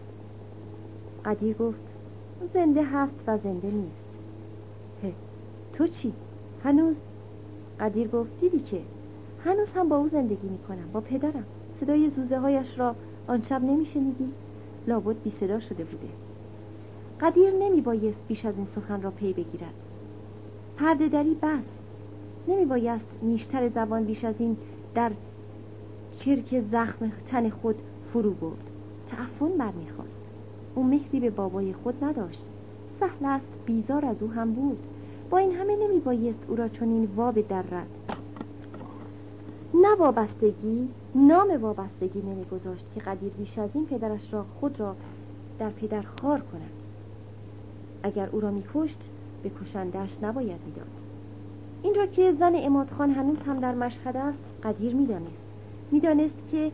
قدیر 1.26 1.58
گفت 1.58 1.80
زنده 2.54 2.84
هست 2.84 3.14
و 3.28 3.38
زنده 3.38 3.68
نیست. 3.68 4.04
هه 5.04 5.14
تو 5.74 5.88
چی؟ 5.88 6.14
هنوز؟ 6.64 6.96
قدیر 7.80 8.08
گفت 8.08 8.40
دیدی 8.40 8.60
که 8.60 8.82
هنوز 9.46 9.68
هم 9.76 9.90
با 9.90 9.98
او 9.98 10.10
زندگی 10.10 10.48
می‌کنم 10.48 10.92
با 10.94 11.02
پدرم. 11.02 11.46
صدای 11.80 12.10
زوزه 12.10 12.40
هایش 12.40 12.80
را 12.80 12.96
آن 13.28 13.42
شب 13.42 13.64
نمیشنیدی؟ 13.64 14.32
لابد 14.88 15.16
بی 15.24 15.34
صدا 15.40 15.60
شده 15.60 15.84
بوده. 15.84 16.08
قدیر 17.22 17.54
نمی 17.60 17.82
بایست 17.82 18.20
بیش 18.28 18.46
از 18.46 18.56
این 18.58 18.68
سخن 18.76 19.02
را 19.02 19.12
پی 19.12 19.34
بگیرد. 19.34 19.74
پرده 20.78 21.08
دری 21.08 21.34
بس 21.34 21.64
نمی 22.48 22.66
بایست 22.66 23.06
نیشتر 23.22 23.70
زبان 23.70 24.04
بیش 24.04 24.24
از 24.24 24.36
این 24.40 24.58
در 24.96 25.12
چرک 26.20 26.62
زخم 26.72 27.12
تن 27.32 27.50
خود 27.50 27.76
فرو 28.14 28.32
برد. 28.32 28.70
تعفن 29.10 29.58
برمیخواست. 29.58 30.12
او 30.76 30.84
مهری 30.84 31.20
به 31.20 31.30
بابای 31.30 31.74
خود 31.74 32.04
نداشت. 32.04 32.46
سهل 33.00 33.26
است 33.26 33.46
بیزار 33.66 34.06
از 34.06 34.24
او 34.24 34.32
هم 34.32 34.54
بود. 34.54 34.78
با 35.30 35.38
این 35.38 35.52
همه 35.52 35.76
نمی 35.76 36.00
بایست 36.00 36.40
او 36.48 36.56
را 36.56 36.68
چنین 36.68 37.10
واب 37.16 37.48
درد 37.48 37.88
نه 39.74 39.96
وابستگی 39.96 40.88
نام 41.16 41.62
وابستگی 41.62 42.22
نمیگذاشت 42.22 42.86
که 42.96 43.02
قدیر 43.02 43.30
بیش 43.30 43.58
از 43.58 43.70
این 43.74 43.86
پدرش 43.86 44.34
را 44.34 44.46
خود 44.60 44.80
را 44.80 44.96
در 45.60 45.70
پدر 45.70 46.02
خار 46.02 46.40
کند. 46.40 46.72
اگر 48.04 48.30
او 48.32 48.40
را 48.40 48.52
میکشت 48.52 49.00
به 49.44 49.50
کشندهش 49.50 50.18
نباید 50.22 50.60
می‌داد 50.66 50.88
این 51.84 51.96
را 51.96 52.06
که 52.06 52.34
زن 52.40 52.54
امادخان 52.56 53.12
هنوز 53.12 53.38
هم 53.46 53.60
در 53.60 53.76
مشهد 53.76 54.18
است 54.18 54.40
قدیر 54.64 54.96
می‌دانست. 54.96 55.42
می‌دانست 55.92 56.48
که 56.52 56.72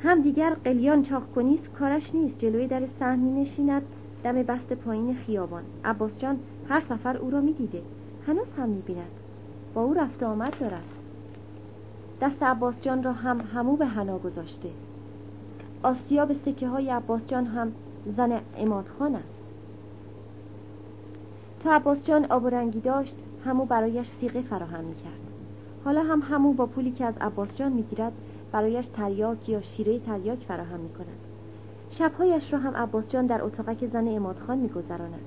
هم 0.00 0.22
دیگر 0.22 0.56
قلیان 0.64 1.02
چاق 1.02 1.22
کنیست 1.34 1.72
کارش 1.78 2.14
نیست. 2.14 2.38
جلوی 2.38 2.66
در 2.66 2.82
سهم 2.98 3.18
می 3.18 3.40
نشیند 3.40 3.82
دم 4.24 4.42
بست 4.42 4.72
پایین 4.72 5.14
خیابان. 5.14 5.62
عباس 5.84 6.18
جان 6.18 6.38
هر 6.68 6.80
سفر 6.80 7.16
او 7.16 7.30
را 7.30 7.40
می‌دیده. 7.40 7.82
هنوز 8.26 8.46
هم 8.58 8.68
می‌بیند. 8.68 9.10
با 9.74 9.82
او 9.82 9.94
رفت 9.94 10.22
آمد 10.22 10.54
دارد. 10.60 10.84
دست 12.20 12.42
عباس 12.42 12.80
جان 12.80 13.02
را 13.02 13.12
هم 13.12 13.40
همو 13.54 13.76
به 13.76 13.86
حنا 13.86 14.18
گذاشته. 14.18 14.68
آسیاب 15.82 16.32
سکه 16.32 16.68
های 16.68 16.90
عباس 16.90 17.26
جان 17.26 17.46
هم 17.46 17.72
زن 18.16 18.40
اماد 18.56 18.86
خان 18.98 19.14
است. 19.14 19.41
تا 21.64 21.72
عباس 21.72 22.04
جان 22.04 22.24
آب 22.24 22.44
و 22.44 22.48
رنگی 22.48 22.80
داشت 22.80 23.16
همو 23.44 23.64
برایش 23.64 24.08
سیغه 24.20 24.42
فراهم 24.42 24.84
می 24.84 24.94
کرد 24.94 25.20
حالا 25.84 26.02
هم 26.02 26.22
همو 26.30 26.52
با 26.52 26.66
پولی 26.66 26.90
که 26.90 27.04
از 27.04 27.14
عباس 27.20 27.56
جان 27.56 27.72
می 27.72 27.82
گیرد 27.82 28.12
برایش 28.52 28.86
تریاک 28.86 29.48
یا 29.48 29.60
شیره 29.60 29.98
تریاک 29.98 30.38
فراهم 30.38 30.80
می 30.80 30.90
کند 30.90 31.18
شبهایش 31.90 32.52
را 32.52 32.58
هم 32.58 32.76
عباس 32.76 33.08
جان 33.08 33.26
در 33.26 33.44
اتاقک 33.44 33.86
زن 33.86 34.08
اماد 34.08 34.36
خان 34.46 34.58
می 34.58 34.68
گذراند 34.68 35.20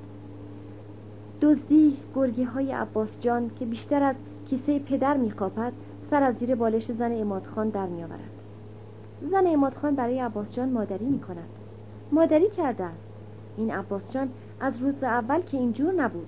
دزدی 1.41 1.97
گرگی 2.15 2.43
های 2.43 2.71
عباس 2.71 3.19
جان 3.21 3.51
که 3.59 3.65
بیشتر 3.65 4.03
از 4.03 4.15
کیسه 4.49 4.79
پدر 4.79 5.17
می 5.17 5.33
سر 6.11 6.23
از 6.23 6.35
زیر 6.35 6.55
بالش 6.55 6.91
زن 6.91 7.11
اماد 7.11 7.45
خان 7.55 7.69
در 7.69 7.85
می 7.85 8.03
آورد 8.03 8.29
زن 9.31 9.47
اماد 9.47 9.73
خان 9.73 9.95
برای 9.95 10.19
عباس 10.19 10.55
جان 10.55 10.69
مادری 10.69 11.05
می 11.05 11.19
کند 11.19 11.49
مادری 12.11 12.49
کرده 12.49 12.83
است. 12.83 13.03
این 13.57 13.71
عباس 13.71 14.11
جان 14.11 14.29
از 14.65 14.81
روز 14.81 15.03
اول 15.03 15.41
که 15.41 15.57
اینجور 15.57 15.93
نبود. 15.93 16.27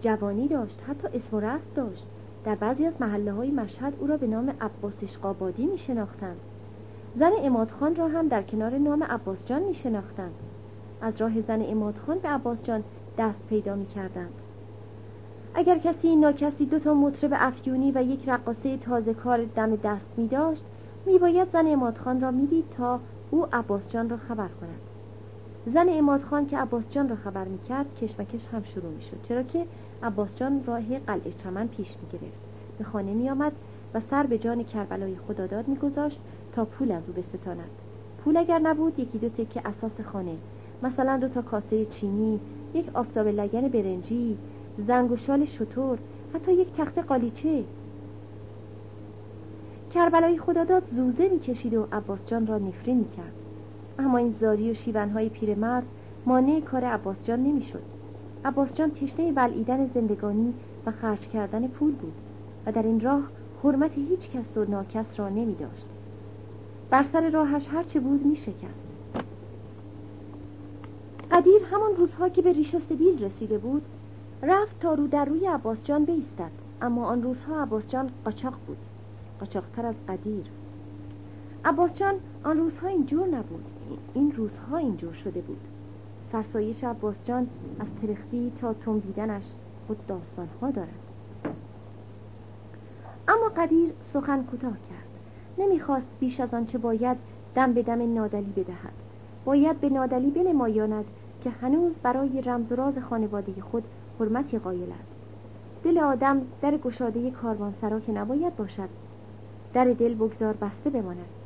جوانی 0.00 0.48
داشت 0.48 0.82
حتی 0.88 1.18
اسم 1.18 1.36
و 1.36 1.40
رست 1.40 1.74
داشت. 1.74 2.06
در 2.44 2.54
بعضی 2.54 2.86
از 2.86 2.92
محله 3.00 3.32
های 3.32 3.50
مشهد 3.50 3.92
او 4.00 4.06
را 4.06 4.16
به 4.16 4.26
نام 4.26 4.54
عباس 4.60 4.92
اشقابادی 5.02 5.66
می 5.66 5.78
شناختند 5.78 6.36
زن 7.16 7.30
اماد 7.42 7.70
خان 7.70 7.96
را 7.96 8.08
هم 8.08 8.28
در 8.28 8.42
کنار 8.42 8.78
نام 8.78 9.02
عباس 9.02 9.46
جان 9.46 9.62
می 9.62 9.74
شناختند 9.74 10.34
از 11.00 11.20
راه 11.20 11.40
زن 11.40 11.62
اماد 11.62 11.98
خان 12.06 12.18
به 12.18 12.28
عباس 12.28 12.62
جان 12.62 12.84
دست 13.18 13.46
پیدا 13.48 13.74
می 13.74 13.86
کردند 13.86 14.32
اگر 15.54 15.78
کسی 15.78 16.16
ناکسی 16.16 16.66
دو 16.66 16.78
تا 16.78 16.94
مطرب 16.94 17.30
افیونی 17.34 17.92
و 17.92 18.02
یک 18.02 18.28
رقاصه 18.28 18.76
تازه 18.76 19.14
کار 19.14 19.44
دم 19.44 19.76
دست 19.76 20.06
می 20.16 20.28
داشت 20.28 20.64
می 21.06 21.18
باید 21.18 21.48
زن 21.52 21.66
اماد 21.66 21.98
خان 21.98 22.20
را 22.20 22.30
می 22.30 22.46
دید 22.46 22.64
تا 22.76 23.00
او 23.30 23.46
عباس 23.52 23.88
جان 23.88 24.08
را 24.08 24.16
خبر 24.16 24.48
کند. 24.60 24.91
زن 25.66 25.88
اماد 25.88 26.22
خان 26.22 26.46
که 26.46 26.58
عباس 26.58 26.90
جان 26.90 27.08
را 27.08 27.16
خبر 27.16 27.44
می 27.44 27.58
کرد 27.58 27.94
کشمکش 27.94 28.46
هم 28.52 28.62
شروع 28.62 28.92
می 28.92 29.02
شد 29.02 29.22
چرا 29.22 29.42
که 29.42 29.66
عباس 30.02 30.36
جان 30.36 30.64
راه 30.64 30.98
قلعه 30.98 31.32
چمن 31.32 31.68
پیش 31.68 31.88
می 31.88 32.08
گرفت 32.18 32.38
به 32.78 32.84
خانه 32.84 33.14
می 33.14 33.30
آمد 33.30 33.52
و 33.94 34.00
سر 34.00 34.26
به 34.26 34.38
جان 34.38 34.64
کربلای 34.64 35.16
خداداد 35.16 35.68
می 35.68 35.76
گذاشت 35.76 36.20
تا 36.52 36.64
پول 36.64 36.92
از 36.92 37.02
او 37.08 37.14
بستاند. 37.14 37.70
پول 38.24 38.36
اگر 38.36 38.58
نبود 38.58 38.98
یکی 38.98 39.18
دو 39.18 39.28
تکه 39.28 39.62
اساس 39.64 40.00
خانه. 40.12 40.36
مثلا 40.82 41.18
دو 41.18 41.28
تا 41.28 41.42
کاسه 41.42 41.84
چینی 41.84 42.40
یک 42.74 42.86
آفتاب 42.94 43.26
لگن 43.28 43.68
برنجی 43.68 44.38
زنگ 44.86 45.12
و 45.12 45.16
شال 45.16 45.44
شطور 45.44 45.98
حتی 46.34 46.52
یک 46.52 46.68
تخت 46.76 46.98
قالیچه. 46.98 47.64
کربلای 49.94 50.38
خداداد 50.38 50.82
زوزه 50.90 51.28
می‌کشید 51.28 51.74
و 51.74 51.86
عباس 51.92 52.26
جان 52.26 52.46
را 52.46 52.58
نفرین 52.58 52.98
می‌کرد. 52.98 53.41
اما 53.98 54.18
این 54.18 54.34
زاری 54.40 54.70
و 54.70 54.74
شیونهای 54.74 55.28
پیرمرد 55.28 55.86
مانع 56.26 56.60
کار 56.60 56.84
عباس 56.84 57.26
جان 57.26 57.40
نمی‌شد. 57.42 57.82
عباس 58.44 58.74
جان 58.74 58.90
تشنه 58.90 59.32
بلعیدن 59.32 59.90
زندگانی 59.94 60.54
و 60.86 60.90
خرج 60.90 61.20
کردن 61.20 61.68
پول 61.68 61.92
بود 61.92 62.14
و 62.66 62.72
در 62.72 62.82
این 62.82 63.00
راه 63.00 63.22
حرمت 63.64 63.92
هیچ 63.94 64.30
کس 64.30 64.56
و 64.56 64.64
ناکس 64.64 65.20
را 65.20 65.28
نمی 65.28 65.54
داشت 65.54 65.86
بر 66.90 67.02
سر 67.12 67.30
راهش 67.30 67.68
هرچه 67.68 68.00
بود 68.00 68.26
می 68.26 68.36
شکست 68.36 68.82
قدیر 71.30 71.64
همان 71.72 71.96
روزها 71.96 72.28
که 72.28 72.42
به 72.42 72.52
ریش 72.52 72.76
سبیل 72.88 73.24
رسیده 73.24 73.58
بود 73.58 73.82
رفت 74.42 74.80
تا 74.80 74.94
رو 74.94 75.06
در 75.06 75.24
روی 75.24 75.46
عباس 75.46 75.78
جان 75.84 76.04
بیستد. 76.04 76.50
اما 76.82 77.06
آن 77.06 77.22
روزها 77.22 77.62
عباس 77.62 77.88
جان 77.88 78.10
قاچاق 78.24 78.54
بود. 78.66 78.76
قاچاقتر 79.40 79.86
از 79.86 79.94
قدیر. 80.08 80.44
عباس 81.64 81.94
جان 81.94 82.14
آن 82.44 82.58
روزها 82.58 82.88
اینجور 82.88 83.26
نبود. 83.26 83.64
این 84.14 84.32
روزها 84.32 84.76
اینجور 84.76 85.12
شده 85.12 85.40
بود. 85.40 85.60
فرسایش 86.32 86.84
عباس 86.84 87.14
جان 87.24 87.46
از 87.80 87.86
ترختی 88.02 88.52
تا 88.60 88.72
تم 88.72 88.98
دیدنش 88.98 89.44
خود 89.86 90.06
داستانها 90.06 90.70
دارد. 90.70 91.00
اما 93.28 93.48
قدیر 93.56 93.92
سخن 94.12 94.42
کوتاه 94.42 94.72
کرد. 94.72 95.08
نمی‌خواست 95.58 96.06
بیش 96.20 96.40
از 96.40 96.54
آنچه 96.54 96.78
باید 96.78 97.16
دم 97.54 97.72
به 97.72 97.82
دم 97.82 98.14
نادلی 98.14 98.52
بدهد. 98.56 98.92
باید 99.44 99.80
به 99.80 99.88
نادلی 99.88 100.30
بنمایاند 100.30 101.04
که 101.44 101.50
هنوز 101.50 101.92
برای 102.02 102.40
رمز 102.40 102.72
و 102.72 102.76
راز 102.76 102.94
خانواده 103.10 103.52
خود 103.70 103.84
حرمتی 104.20 104.58
قایل 104.58 104.92
است. 104.92 105.12
دل 105.84 105.98
آدم 105.98 106.40
در 106.62 106.76
گشاده 106.76 107.30
کاروانسرا 107.30 108.00
که 108.00 108.12
نباید 108.12 108.56
باشد. 108.56 108.88
در 109.74 109.84
دل 109.84 110.14
بگذار 110.14 110.52
بسته 110.52 110.90
بماند. 110.90 111.41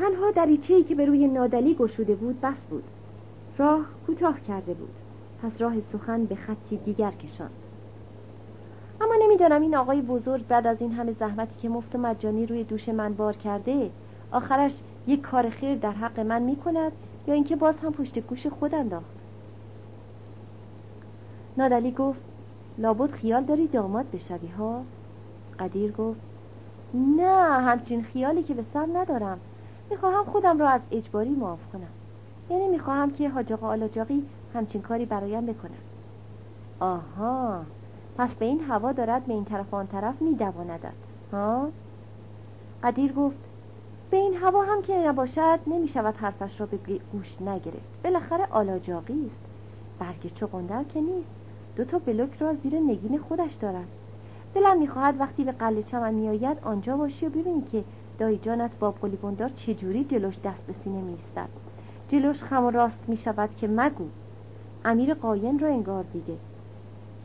تنها 0.00 0.30
دریچه‌ای 0.30 0.82
که 0.82 0.94
به 0.94 1.04
روی 1.04 1.26
نادلی 1.28 1.74
گشوده 1.74 2.14
بود 2.14 2.40
بس 2.40 2.56
بود. 2.70 2.84
راه 3.58 3.86
کوتاه 4.06 4.40
کرده 4.40 4.74
بود. 4.74 4.94
پس 5.42 5.60
راه 5.60 5.74
سخن 5.92 6.24
به 6.24 6.34
خطی 6.34 6.76
دیگر 6.76 7.10
کشاند. 7.10 7.50
اما 9.00 9.14
نمی‌دانم 9.22 9.62
این 9.62 9.76
آقای 9.76 10.00
بزرگ 10.00 10.46
بعد 10.46 10.66
از 10.66 10.76
این 10.80 10.92
همه 10.92 11.12
زحمتی 11.12 11.54
که 11.62 11.68
مفت 11.68 11.96
مجانی 11.96 12.46
روی 12.46 12.64
دوش 12.64 12.88
من 12.88 13.14
بار 13.14 13.36
کرده 13.36 13.90
آخرش 14.32 14.72
یک 15.06 15.20
کار 15.20 15.50
خیر 15.50 15.78
در 15.78 15.92
حق 15.92 16.20
من 16.20 16.42
می‌کند 16.42 16.92
یا 17.26 17.34
اینکه 17.34 17.56
باز 17.56 17.74
هم 17.82 17.92
پشت 17.92 18.18
گوش 18.18 18.46
خود 18.46 18.74
انداخت. 18.74 19.20
نادلی 21.56 21.90
گفت 21.90 22.20
لابد 22.78 23.10
خیال 23.10 23.44
داری 23.44 23.66
داماد 23.66 24.10
بشوی 24.10 24.48
ها؟ 24.48 24.82
قدیر 25.58 25.92
گفت 25.92 26.20
نه 26.94 27.60
همچین 27.60 28.02
خیالی 28.02 28.42
که 28.42 28.54
به 28.54 28.64
سر 28.74 28.86
ندارم. 28.94 29.40
می‌خواهم 29.90 30.24
خودم 30.24 30.58
را 30.58 30.68
از 30.68 30.80
اجباری 30.90 31.30
معاف 31.30 31.60
کنم. 31.72 31.90
یعنی 32.50 32.68
می‌خواهم 32.68 33.10
که 33.10 33.28
حاج 33.28 33.52
آقا 33.52 33.68
آلاجاقی 33.68 34.26
همچین 34.54 34.82
کاری 34.82 35.04
برایم 35.04 35.46
بکنم. 35.46 35.80
آها. 36.80 37.60
پس 38.18 38.34
به 38.34 38.44
این 38.44 38.60
هوا 38.60 38.92
دارد 38.92 39.26
به 39.26 39.32
این 39.32 39.44
طرف 39.44 39.74
آن 39.74 39.86
طرف 39.86 40.22
میدواندد 40.22 40.92
ها؟ 41.32 41.68
قدیر 42.82 43.12
گفت 43.12 43.36
به 44.10 44.16
این 44.16 44.34
هوا 44.34 44.62
هم 44.62 44.82
که 44.82 44.98
نباشد 44.98 45.60
نمی‌شود 45.66 46.16
حرفش 46.16 46.60
را 46.60 46.66
به 46.66 46.78
گوش 47.12 47.42
نگرفت. 47.42 48.02
بالاخره 48.04 48.46
آلاجاقی 48.50 49.26
است. 49.26 49.40
برگ 49.98 50.34
چقندر 50.34 50.84
که 50.84 51.00
نیست. 51.00 51.30
دو 51.76 51.84
تا 51.84 51.98
بلوک 51.98 52.36
را 52.38 52.54
زیر 52.54 52.74
نگین 52.80 53.18
خودش 53.18 53.54
دارد. 53.54 53.88
دلم 54.54 54.78
می‌خواهد 54.78 55.20
وقتی 55.20 55.44
به 55.44 55.52
قلعه 55.52 55.82
چمن 55.82 56.14
میآید 56.14 56.58
آنجا 56.62 56.96
باشی 56.96 57.26
و 57.26 57.30
ببینی 57.30 57.62
که 57.62 57.84
دایی 58.20 58.38
جانت 58.38 58.70
باب 58.78 58.94
قلیبندار 59.00 59.48
چجوری 59.48 60.04
جلوش 60.04 60.34
دست 60.44 60.66
به 60.66 60.74
سینه 60.84 61.00
میستد 61.00 61.48
جلوش 62.08 62.42
خم 62.42 62.64
و 62.64 62.70
راست 62.70 62.98
می‌شود 63.08 63.56
که 63.56 63.68
مگو. 63.68 64.04
امیر 64.84 65.14
قاین 65.14 65.58
را 65.58 65.68
انگار 65.68 66.04
دیده. 66.12 66.36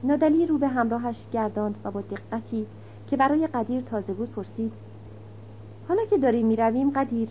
نادلی 0.04 0.46
رو 0.46 0.58
به 0.58 0.68
همراهش 0.68 1.26
گرداند 1.32 1.76
و 1.84 1.92
با 1.92 2.02
دقتی 2.02 2.68
که 3.08 3.18
برای 3.18 3.48
قدیر 3.48 3.82
تازه 3.82 4.14
بود 4.14 4.32
پرسید 4.32 4.72
حالا 5.88 6.06
که 6.06 6.18
داریم 6.18 6.46
می‌رویم 6.46 6.90
قدیر 6.90 7.30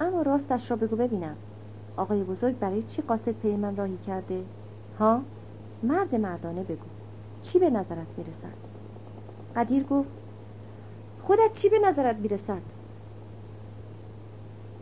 اما 0.00 0.22
راستش 0.22 0.70
را 0.70 0.76
بگو 0.76 0.96
ببینم. 0.96 1.36
آقای 1.96 2.22
بزرگ 2.22 2.58
برای 2.58 2.82
چی 2.82 3.02
قاصد 3.02 3.32
پی 3.32 3.56
من 3.56 3.76
راهی 3.76 3.98
کرده؟ 4.06 4.42
ها؟ 4.98 5.20
مرد 5.82 6.14
مردانه 6.14 6.62
بگو. 6.62 6.86
چی 7.42 7.58
به 7.58 7.70
نظرت 7.70 8.06
می‌رسد؟ 8.16 8.56
قدیر 9.56 9.82
گفت 9.82 10.08
خودت 11.22 11.52
چی 11.54 11.68
به 11.68 11.78
نظرت 11.78 12.16
می‌رسد؟ 12.16 12.75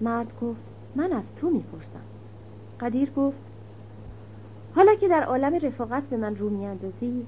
مرد 0.01 0.41
گفت 0.41 0.61
من 0.95 1.13
از 1.13 1.25
تو 1.37 1.51
می‌پرسم. 1.51 2.03
قدیر 2.81 3.11
گفت 3.11 3.39
حالا 4.75 4.95
که 4.95 5.09
در 5.09 5.23
عالم 5.23 5.55
رفاقت 5.55 6.03
به 6.03 6.17
من 6.17 6.37
رو 6.37 6.51
میاندازی 6.51 7.27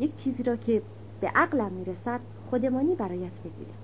یک 0.00 0.16
چیزی 0.16 0.42
را 0.42 0.56
که 0.56 0.82
به 1.20 1.28
عقلم 1.34 1.72
می‌رسد 1.72 2.20
خودمانی 2.50 2.94
برایت 2.94 3.32
بگیرم. 3.44 3.78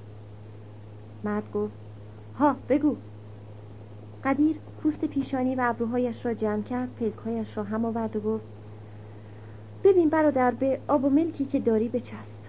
مرد 1.24 1.52
گفت 1.52 1.74
ها 2.38 2.56
بگو. 2.68 2.96
قدیر 4.24 4.56
پوست 4.82 5.04
پیشانی 5.04 5.54
و 5.54 5.60
ابروهایش 5.64 6.26
را 6.26 6.34
جمع 6.34 6.62
کرد 6.62 6.94
پلکهایش 6.94 7.56
را 7.56 7.64
هم 7.64 7.84
آورد 7.84 8.16
و 8.16 8.20
گفت 8.20 8.44
ببین 9.84 10.08
برادر 10.08 10.50
به 10.50 10.80
آب 10.88 11.04
و 11.04 11.10
ملکی 11.10 11.44
که 11.44 11.60
داری 11.60 11.88
بچسب. 11.88 12.40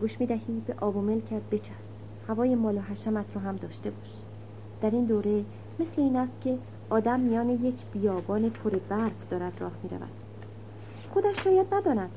گوش 0.00 0.20
می‌دهی؟ 0.20 0.62
به 0.66 0.74
آب 0.80 0.96
و 0.96 1.00
ملکت 1.00 1.42
بچسب. 1.50 1.84
هوای 2.28 2.54
مال 2.54 2.76
و 2.76 2.80
حشمت 2.80 3.34
رو 3.34 3.40
هم 3.40 3.56
داشته 3.56 3.90
باش. 3.90 4.33
در 4.82 4.90
این 4.90 5.04
دوره 5.04 5.44
مثل 5.78 6.02
این 6.02 6.16
است 6.16 6.40
که 6.40 6.58
آدم 6.90 7.20
میان 7.20 7.50
یک 7.50 7.74
بیابان 7.92 8.50
پر 8.50 8.70
برف 8.70 9.30
دارد 9.30 9.52
راه 9.60 9.72
می‌رود. 9.82 10.08
خودش 11.12 11.44
شاید 11.44 11.74
نداند 11.74 12.10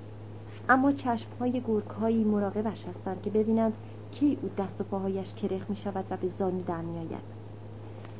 اما 0.69 0.91
چشمهای 0.91 1.61
گرگهایی 1.67 2.23
مراقبش 2.23 2.85
هستند 2.85 3.21
که 3.21 3.29
ببینند 3.29 3.73
کی 4.11 4.37
او 4.41 4.49
دست 4.57 4.81
و 4.81 4.83
پاهایش 4.83 5.33
کرخ 5.33 5.69
می 5.69 5.75
شود 5.75 6.05
و 6.09 6.17
به 6.17 6.29
زانو 6.39 6.63
در 6.63 6.81
می 6.81 6.97
آید. 6.97 7.37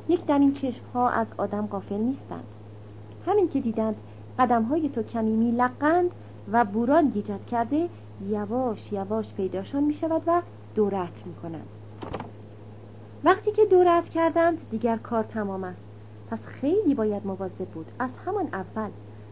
یک 0.09 0.25
در 0.25 0.39
این 0.39 0.53
چشمها 0.53 1.09
از 1.09 1.27
آدم 1.37 1.65
قافل 1.65 1.97
نیستند. 1.97 2.43
همین 3.25 3.49
که 3.49 3.59
دیدند 3.59 3.95
قدمهای 4.39 4.89
تو 4.89 5.03
کمی 5.03 5.35
می 5.35 5.57
و 6.51 6.65
بوران 6.65 7.09
گیجت 7.09 7.45
کرده 7.45 7.89
یواش 8.29 8.91
یواش 8.91 9.33
پیداشان 9.33 9.83
می 9.83 9.93
شود 9.93 10.21
و 10.27 10.41
دورت 10.75 11.13
می‌کنند. 11.25 11.67
وقتی 13.23 13.51
که 13.51 13.65
دورت 13.65 14.09
کردند 14.09 14.69
دیگر 14.69 14.97
کار 14.97 15.23
تمام 15.23 15.63
است. 15.63 15.81
پس 16.31 16.39
خیلی 16.45 16.95
باید 16.95 17.25
مواظب 17.25 17.65
بود. 17.65 17.85
از 17.99 18.09
همان 18.25 18.47
اول 18.53 18.89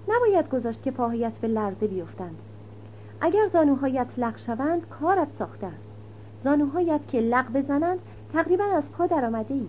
نباید 0.08 0.50
گذاشت 0.50 0.84
که 0.84 0.92
پاهایت 0.92 1.34
به 1.34 1.48
لرزه 1.48 1.88
بیفتند. 1.88 2.38
اگر 3.22 3.48
زانوهایت 3.54 4.08
لق 4.18 4.38
شوند 4.38 4.90
کارت 4.90 5.28
ساخته 5.40 5.68
است. 5.68 5.86
زانوهایت 6.44 7.02
که 7.08 7.20
لق 7.20 7.52
بزنند 7.54 8.00
تقریبا 8.34 8.64
از 8.64 8.84
پا 8.98 9.08
در 9.08 9.26
آمده 9.26 9.54
ای. 9.54 9.68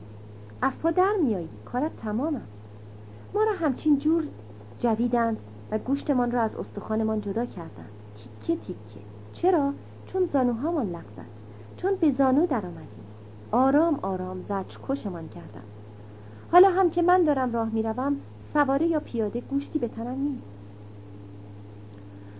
از 0.62 0.72
پا 0.82 0.90
در 0.90 1.12
میایی. 1.22 1.48
کارت 1.64 1.96
تمام 2.02 2.36
است. 2.36 2.52
ما 3.34 3.42
را 3.42 3.52
همچین 3.52 3.98
جور 3.98 4.24
جدیدند 4.80 5.36
و 5.70 5.78
گوشتمان 5.78 6.30
را 6.30 6.42
از 6.42 6.56
استخوانمان 6.56 7.20
جدا 7.20 7.44
کردند. 7.44 7.90
تیکه 8.40 8.62
تیکه. 8.66 9.00
چرا؟ 9.32 9.72
چون 10.06 10.28
زانوهامان 10.32 10.90
لق 10.90 11.04
زد. 11.16 11.26
چون 11.76 11.94
به 11.94 12.12
زانو 12.18 12.46
در 12.46 12.66
آمدیم 12.66 12.95
آرام 13.56 13.98
آرام 14.02 14.44
زج 14.48 14.76
کشمان 14.88 15.28
کردند 15.28 15.64
حالا 16.52 16.70
هم 16.70 16.90
که 16.90 17.02
من 17.02 17.24
دارم 17.24 17.52
راه 17.52 17.70
می‌روم 17.70 18.16
سواره 18.52 18.86
یا 18.86 19.00
پیاده 19.00 19.40
گوشتی 19.40 19.78
به 19.78 19.88
تنم 19.88 20.18
نیست. 20.20 20.44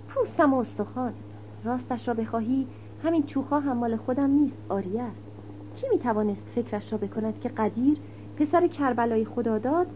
پوستم 0.09 0.55
و 0.55 0.57
استخوان. 0.57 1.12
راستش 1.64 2.09
را 2.09 2.14
بخواهی 2.14 2.66
همین 3.05 3.22
چوخا 3.22 3.61
هم 3.61 3.76
مال 3.76 3.96
خودم 3.96 4.31
نیست 4.31 4.57
آریه 4.68 5.02
است. 5.02 5.20
کی 5.76 5.87
می‌توانست 5.92 6.42
فکرش 6.55 6.92
را 6.92 6.98
بکند 6.98 7.40
که 7.40 7.48
قدیر 7.48 7.98
پسر 8.37 8.66
کربلای 8.66 9.24
خداداد 9.24 9.87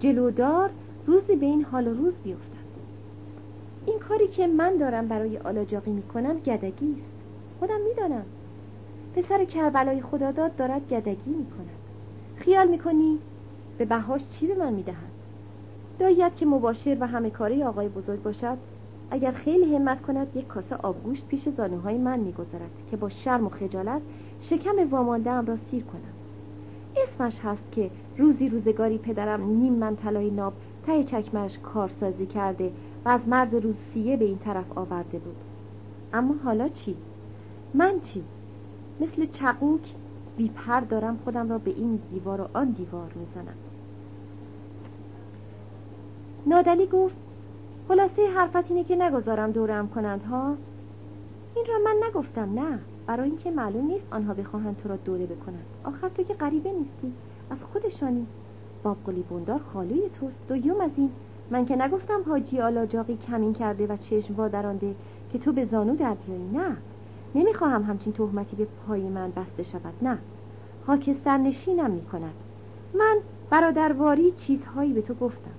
جلودار 0.00 0.70
روزی 1.06 1.36
به 1.36 1.46
این 1.46 1.64
حال 1.64 1.88
و 1.88 1.94
روز 1.94 2.14
بیفتد. 2.24 2.66
این 3.86 3.98
کاری 3.98 4.28
که 4.28 4.46
من 4.46 4.76
دارم 4.76 5.08
برای 5.08 5.38
آلاجاقی 5.38 5.90
می‌کنم 5.90 6.38
گدگی 6.38 6.92
است. 6.92 7.12
خودم 7.60 7.80
می‌دانم. 7.88 8.24
پسر 9.16 9.44
کربلای 9.44 10.02
خداداد 10.02 10.56
دارد 10.56 10.88
گدگی 10.88 11.30
می‌کند 11.30 11.76
خیال 12.36 12.68
می‌کنی 12.68 13.18
به 13.78 13.84
بهاش 13.84 14.28
چی 14.28 14.46
به 14.46 14.54
من 14.54 14.72
می‌دهد 14.72 15.10
داییت 15.98 16.36
که 16.36 16.46
مباشر 16.46 16.96
و 17.00 17.06
همه 17.06 17.30
کاری 17.30 17.62
آقای 17.62 17.88
بزرگ 17.88 18.22
باشد 18.22 18.58
اگر 19.10 19.32
خیلی 19.32 19.76
همت 19.76 20.02
کند 20.02 20.36
یک 20.36 20.46
کاسه 20.46 20.76
آبگوشت 20.76 21.28
پیش 21.28 21.48
زانوهای 21.48 21.98
من 21.98 22.20
می‌گذارد 22.20 22.70
که 22.90 22.96
با 22.96 23.08
شرم 23.08 23.46
و 23.46 23.48
خجالت 23.48 24.02
شکم 24.40 24.90
وامانده 24.90 25.30
ام 25.30 25.46
را 25.46 25.56
سیر 25.70 25.82
کنم 25.82 26.12
اسمش 26.96 27.38
هست 27.44 27.72
که 27.72 27.90
روزی 28.18 28.48
روزگاری 28.48 28.98
پدرم 28.98 29.44
نیم 29.44 29.72
من 29.72 29.96
طلای 29.96 30.30
ناب 30.30 30.52
ته 30.86 31.04
چکمش 31.04 31.58
کارسازی 31.58 32.26
کرده 32.26 32.72
و 33.04 33.08
از 33.08 33.20
مرز 33.28 33.54
روسیه 33.54 34.16
به 34.16 34.24
این 34.24 34.38
طرف 34.38 34.78
آورده 34.78 35.18
بود 35.18 35.36
اما 36.12 36.34
حالا 36.44 36.68
چی؟ 36.68 36.96
من 37.74 38.00
چی؟ 38.00 38.24
مثل 39.00 39.26
چقوک 39.26 39.94
بی 40.36 40.48
پر 40.48 40.80
دارم 40.80 41.18
خودم 41.24 41.50
را 41.50 41.58
به 41.58 41.70
این 41.70 42.00
دیوار 42.10 42.40
و 42.40 42.48
آن 42.54 42.70
دیوار 42.70 43.12
می‌زنم. 43.14 43.54
نادلی 46.46 46.86
گفت 46.86 47.14
خلاصه 47.88 48.26
حرفت 48.36 48.70
اینه 48.70 48.84
که 48.84 48.96
نگذارم 48.96 49.50
دورم 49.50 49.88
کنند 49.88 50.22
ها؟ 50.22 50.56
این 51.56 51.64
را 51.68 51.74
من 51.84 52.08
نگفتم 52.08 52.60
نه. 52.60 52.78
برای 53.06 53.28
اینکه 53.28 53.50
معلوم 53.50 53.86
نیست 53.86 54.04
آنها 54.10 54.34
بخواهند 54.34 54.76
تو 54.76 54.88
را 54.88 54.96
دوره 54.96 55.26
بکنند. 55.26 55.64
آخر 55.84 56.08
تو 56.08 56.22
که 56.22 56.34
غریبه 56.34 56.72
نیستی. 56.72 57.12
از 57.50 57.58
خودشانی. 57.72 58.26
باب 58.82 58.96
قلی 59.06 59.24
بندار 59.30 59.60
خالوی 59.72 60.10
توست. 60.20 60.48
دویم 60.48 60.80
از 60.80 60.90
این 60.96 61.10
من 61.50 61.66
که 61.66 61.76
نگفتم 61.76 62.20
حاجی 62.26 62.60
آلاجاقی 62.60 63.16
کمین 63.16 63.54
کرده 63.54 63.86
و 63.86 63.96
چشم 63.96 64.34
وادرانده 64.34 64.94
که 65.32 65.38
تو 65.38 65.52
به 65.52 65.64
زانو 65.64 65.96
در 65.96 66.14
بیایی 66.14 66.50
نه. 66.52 66.76
نمی‌خواهم 67.34 67.82
همچین 67.82 68.12
تهمتی 68.12 68.56
به 68.56 68.66
پای 68.86 69.08
من 69.08 69.30
بسته 69.30 69.62
شود 69.62 69.94
نه. 70.02 70.18
خاکستر 70.86 71.36
نشینم 71.36 71.90
می‌کند. 71.90 72.34
من 72.94 73.16
برادرواری 73.50 74.32
چیزهایی 74.32 74.92
به 74.92 75.02
تو 75.02 75.14
گفتم. 75.14 75.50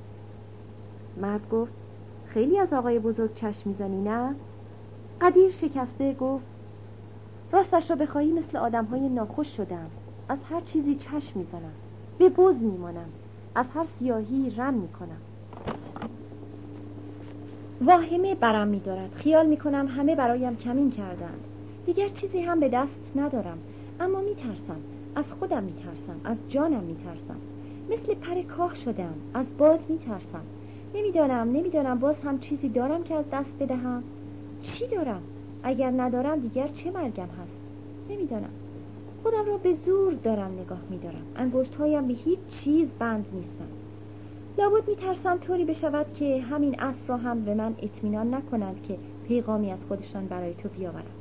مرد 1.21 1.49
گفت 1.49 1.71
خیلی 2.25 2.59
از 2.59 2.73
آقای 2.73 2.99
بزرگ 2.99 3.33
چشم 3.33 3.69
می‌زنی 3.69 4.01
نه؟ 4.01 4.35
قدیر 5.21 5.51
شکسته 5.51 6.13
گفت 6.13 6.45
راستش 7.51 7.89
را 7.89 7.95
بخواهی 7.95 8.31
مثل 8.31 8.57
آدم 8.57 8.85
های 8.85 9.09
ناخوش 9.09 9.47
شدم. 9.57 9.87
از 10.29 10.37
هر 10.49 10.61
چیزی 10.61 10.95
چشم 10.95 11.39
می‌زنم. 11.39 11.73
به 12.17 12.29
بز 12.29 12.55
میمانم. 12.55 13.09
از 13.55 13.65
هر 13.75 13.85
سیاهی 13.99 14.53
رم 14.57 14.73
می‌کنم. 14.73 15.17
واهمه 17.81 18.35
برم 18.35 18.67
میدارد. 18.67 19.13
خیال 19.13 19.45
می‌کنم 19.45 19.87
همه 19.87 20.15
برایم 20.15 20.55
کمین 20.55 20.91
کردند. 20.91 21.43
دیگر 21.87 22.07
چیزی 22.07 22.39
هم 22.39 22.59
به 22.59 22.69
دست 22.69 23.11
ندارم. 23.15 23.57
اما 23.99 24.21
میترسم. 24.21 24.79
از 25.15 25.25
خودم 25.39 25.63
میترسم. 25.63 26.21
از 26.23 26.37
جانم 26.49 26.83
میترسم. 26.83 27.35
مثل 27.89 28.15
پر 28.15 28.41
کاخ 28.41 28.75
شدم. 28.75 29.13
از 29.33 29.45
باز 29.57 29.79
میترسم. 29.89 30.43
نمی‌دانم 30.95 31.51
نمی‌دانم 31.51 31.99
باز 31.99 32.15
هم 32.23 32.39
چیزی 32.39 32.69
دارم 32.69 33.03
که 33.03 33.15
از 33.15 33.25
دست 33.31 33.51
بدهم. 33.59 34.03
چی 34.61 34.87
دارم؟ 34.87 35.21
اگر 35.63 35.91
ندارم 35.91 36.39
دیگر 36.39 36.67
چه 36.67 36.91
مرگم 36.91 37.27
هست؟ 37.27 37.57
نمی‌دانم. 38.09 38.53
خودم 39.23 39.45
را 39.45 39.57
به 39.57 39.75
زور 39.85 40.13
دارم 40.13 40.51
نگاه 40.59 40.81
میدارم. 40.89 41.23
انگشت 41.35 41.75
هایم 41.75 42.07
به 42.07 42.13
هیچ 42.13 42.39
چیز 42.47 42.87
بند 42.99 43.25
نیستم 43.33 43.67
لابد 44.57 44.87
میترسم 44.89 45.37
طوری 45.37 45.65
بشود 45.65 46.13
که 46.13 46.41
همین 46.41 46.79
اصر 46.79 47.07
را 47.07 47.17
هم 47.17 47.41
به 47.45 47.53
من 47.53 47.75
اطمینان 47.81 48.33
نکنند 48.33 48.81
که 48.81 48.97
پیغامی 49.27 49.71
از 49.71 49.79
خودشان 49.87 50.25
برای 50.25 50.53
تو 50.53 50.69
بیاورم. 50.69 51.16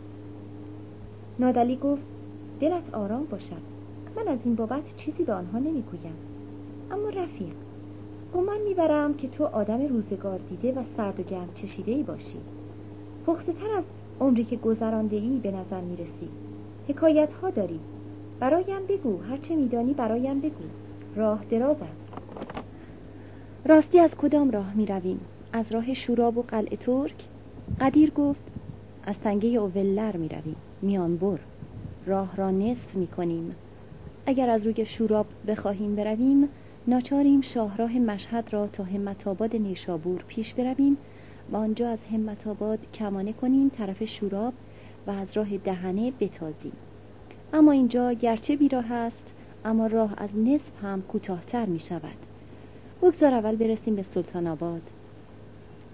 نادلی 1.39 1.77
گفت 1.77 2.03
دلت 2.61 2.95
آرام 2.95 3.25
باشد 3.25 3.63
من 4.17 4.29
از 4.29 4.39
این 4.45 4.55
بابت 4.55 4.97
چیزی 4.97 5.25
به 5.25 5.33
آنها 5.33 5.59
نمی‌گویم. 5.59 6.17
اما 6.91 7.09
رفیق 7.09 7.55
گمان 8.35 8.57
می‌برم 8.69 9.15
که 9.15 9.29
تو 9.29 9.45
آدم 9.45 9.87
روزگار 9.87 10.39
دیده 10.39 10.73
و 10.73 10.83
سرد 10.97 11.21
و 11.21 11.23
گرم 11.23 11.49
چشیده 11.55 11.93
ای 11.93 12.03
باشی. 12.03 12.39
پخته 13.27 13.53
تر 13.53 13.79
از 13.79 13.85
عمری 14.21 14.45
که 14.45 14.57
گذرانده 14.57 15.17
ای 15.17 15.41
به 15.43 15.51
نظر 15.51 15.81
می‌رسی. 15.81 16.29
حکایت 16.89 17.33
ها 17.33 17.51
داری. 17.51 17.81
برایم 18.41 18.87
بگو 18.89 19.23
هرچه 19.23 19.57
میدانی 19.57 19.93
برایم 19.93 20.41
بگو. 20.41 20.65
راه 21.17 21.45
دراز 21.45 21.77
است. 21.77 22.23
راستی 23.65 23.99
از 23.99 24.11
کدام 24.11 24.51
راه 24.51 24.75
می 24.75 24.87
رویم؟ 24.87 25.21
از 25.53 25.73
راه 25.73 25.95
شوراب 25.95 26.39
و 26.39 26.43
قلعه 26.43 26.77
ترک؟ 26.77 27.15
قدیر 27.81 28.11
گفت 28.11 28.41
از 29.05 29.19
تنگه 29.19 29.49
اوولر 29.49 30.17
می 30.17 30.29
رویم 30.29 30.57
میان 30.83 31.17
بر. 31.17 31.39
راه 32.07 32.37
را 32.37 32.51
نصف 32.51 32.95
می 32.95 33.07
کنیم 33.07 33.57
اگر 34.27 34.51
از 34.51 34.67
روی 34.67 34.87
شوراب 34.87 35.27
بخواهیم 35.47 35.97
برویم 35.97 36.49
ناچاریم 36.87 37.41
شاهراه 37.41 37.99
مشهد 37.99 38.53
را 38.53 38.67
تا 38.67 38.85
همت 38.85 39.27
آباد 39.27 39.57
نیشابور 39.57 40.25
پیش 40.29 40.55
برویم 40.55 40.97
و 41.53 41.57
آنجا 41.57 41.89
از 41.89 41.99
همت 42.13 42.47
آباد 42.47 42.79
کمانه 42.95 43.33
کنیم 43.33 43.69
طرف 43.69 44.05
شوراب 44.05 44.55
و 45.07 45.11
از 45.11 45.29
راه 45.35 45.59
دهنه 45.59 46.13
بتازیم. 46.21 46.73
اما 47.53 47.73
اینجا 47.73 48.13
گرچه 48.13 48.57
بیراه 48.57 48.93
است 48.93 49.25
اما 49.65 49.87
راه 49.87 50.15
از 50.17 50.31
نصف 50.37 50.83
هم 50.83 51.03
کوتاهتر 51.03 51.67
می 51.67 51.81
شود 51.81 52.17
بگذار 53.03 53.35
اول 53.35 53.57
برسیم 53.57 53.97
به 53.97 54.03
سلطان 54.03 54.47
آباد. 54.47 54.83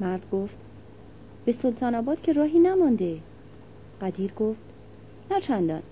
مرد 0.00 0.30
گفت 0.32 0.58
به 1.44 1.52
سلطان 1.52 1.94
آباد 1.94 2.20
که 2.20 2.32
راهی 2.32 2.58
نمانده. 2.58 3.18
قدیر 4.00 4.32
گفت 4.32 4.71
نه 5.30 5.40
چندان. 5.40 5.82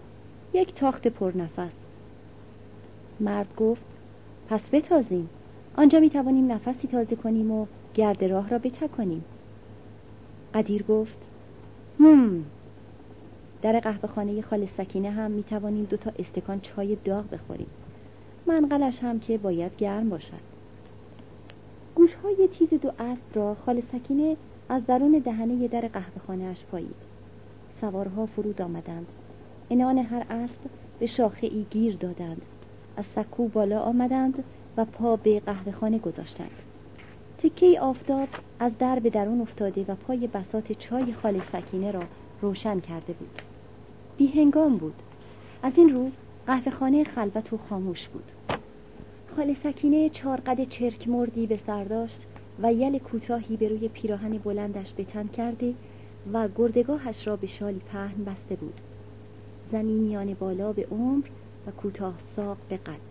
یک 0.52 0.74
تاخت 0.74 1.08
پرنفس. 1.08 1.72
مرد 3.20 3.56
گفت 3.56 3.82
پس 4.48 4.60
بتازیم. 4.72 5.28
آنجا 5.76 6.00
می 6.00 6.10
توانیم 6.10 6.52
نفسی 6.52 6.88
تازه 6.88 7.16
کنیم 7.16 7.50
و 7.50 7.66
گرد 7.94 8.24
راه 8.24 8.48
را 8.48 8.58
بتکنیم 8.58 9.24
قدیر 10.54 10.82
گفت 10.82 11.18
هم. 12.00 12.44
در 13.62 13.80
قهوه 13.80 14.08
خانه 14.08 14.42
خال 14.42 14.68
سکینه 14.78 15.10
هم 15.10 15.30
می 15.30 15.42
توانیم 15.42 15.84
دو 15.84 15.96
تا 15.96 16.12
استکان 16.18 16.60
چای 16.60 16.96
داغ 17.04 17.30
بخوریم. 17.30 17.70
منقلش 18.46 18.98
هم 18.98 19.20
که 19.20 19.38
باید 19.38 19.76
گرم 19.76 20.08
باشد. 20.08 20.50
گوش 21.94 22.14
های 22.14 22.48
تیز 22.48 22.80
دو 22.80 22.92
اسب 22.98 23.22
را 23.34 23.54
خال 23.54 23.82
سکینه 23.92 24.36
از 24.68 24.86
درون 24.86 25.22
دهنه 25.24 25.68
در 25.68 25.80
قهوه 25.80 26.20
خانه 26.26 26.44
اش 26.44 26.64
پایید. 26.64 26.94
سوارها 27.80 28.26
فرود 28.26 28.62
آمدند. 28.62 29.06
انان 29.70 29.98
هر 29.98 30.26
اسب 30.30 30.58
به 30.98 31.06
شاخه 31.06 31.46
ای 31.46 31.66
گیر 31.70 31.96
دادند. 31.96 32.42
از 32.96 33.04
سکو 33.16 33.48
بالا 33.48 33.80
آمدند 33.80 34.44
و 34.76 34.84
پا 34.84 35.16
به 35.16 35.40
قهوه 35.40 35.72
خانه 35.72 35.98
گذاشتند. 35.98 36.50
تکه 37.38 37.80
آفتاب 37.80 38.28
از 38.58 38.72
در 38.78 38.98
به 38.98 39.10
درون 39.10 39.40
افتاده 39.40 39.84
و 39.88 39.94
پای 39.94 40.26
بسات 40.26 40.72
چای 40.72 41.12
خال 41.12 41.40
سکینه 41.52 41.90
را 41.90 42.02
روشن 42.40 42.80
کرده 42.80 43.12
بود. 43.12 43.42
بی 44.16 44.26
هنگام 44.26 44.76
بود. 44.76 44.94
از 45.62 45.72
این 45.76 45.94
رو 45.94 46.10
قهوه 46.46 46.70
خانه 46.70 47.04
خلوت 47.04 47.52
و 47.52 47.56
خاموش 47.56 48.08
بود. 48.08 48.32
خال 49.36 49.56
سکینه 49.62 50.08
چارقد 50.08 50.68
چرک 50.68 51.08
مردی 51.08 51.46
به 51.46 51.60
سر 51.66 51.84
داشت 51.84 52.26
و 52.62 52.72
یل 52.72 52.98
کوتاهی 52.98 53.56
به 53.56 53.68
روی 53.68 53.88
پیراهن 53.88 54.38
بلندش 54.38 54.92
به 54.92 55.04
تن 55.04 55.26
کرده 55.26 55.74
و 56.32 56.48
گردگاهش 56.56 57.26
را 57.26 57.36
به 57.36 57.46
شالی 57.46 57.80
پهن 57.92 58.24
بسته 58.24 58.56
بود. 58.56 58.80
زنی 59.72 59.98
میان 59.98 60.34
بالا 60.34 60.72
به 60.72 60.86
عمر 60.90 61.24
و 61.66 61.70
کوتاه 61.70 62.14
ساق 62.36 62.56
به 62.68 62.76
قد 62.76 63.10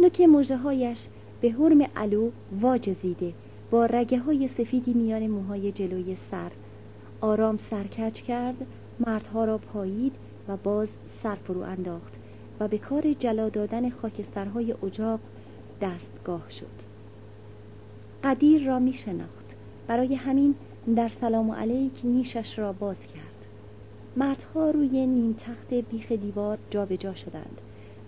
نوک 0.00 0.20
موجه 0.20 0.56
هایش 0.56 0.98
به 1.40 1.52
حرم 1.52 1.82
علو 1.96 2.30
واجزیده 2.60 3.32
با 3.70 3.86
رگه 3.86 4.18
های 4.18 4.48
سفیدی 4.48 4.92
میان 4.92 5.26
موهای 5.26 5.72
جلوی 5.72 6.16
سر. 6.30 6.50
آرام 7.20 7.58
سرکج 7.70 8.12
کرد 8.12 8.56
مردها 9.06 9.44
را 9.44 9.58
پایید 9.58 10.12
و 10.48 10.56
باز 10.56 10.88
سر 11.22 11.34
فرو 11.34 11.60
انداخت 11.60 12.12
و 12.60 12.68
به 12.68 12.78
کار 12.78 13.12
جلا 13.12 13.48
دادن 13.48 13.90
خاکسترهای 13.90 14.74
اجاق 14.82 15.20
دستگاه 15.82 16.50
شد. 16.50 16.90
قدیر 18.24 18.66
را 18.66 18.78
می 18.78 18.92
شناخت 18.92 19.46
برای 19.86 20.14
همین 20.14 20.54
در 20.96 21.08
سلام 21.08 21.50
علیک 21.50 22.00
نیشش 22.04 22.58
را 22.58 22.72
باز 22.72 22.96
کرد. 23.14 23.29
مردها 24.16 24.70
روی 24.70 25.06
نیم 25.06 25.32
تخت 25.32 25.74
بیخ 25.74 26.12
دیوار 26.12 26.58
جابجا 26.70 26.96
جا 26.96 27.14
شدند 27.14 27.60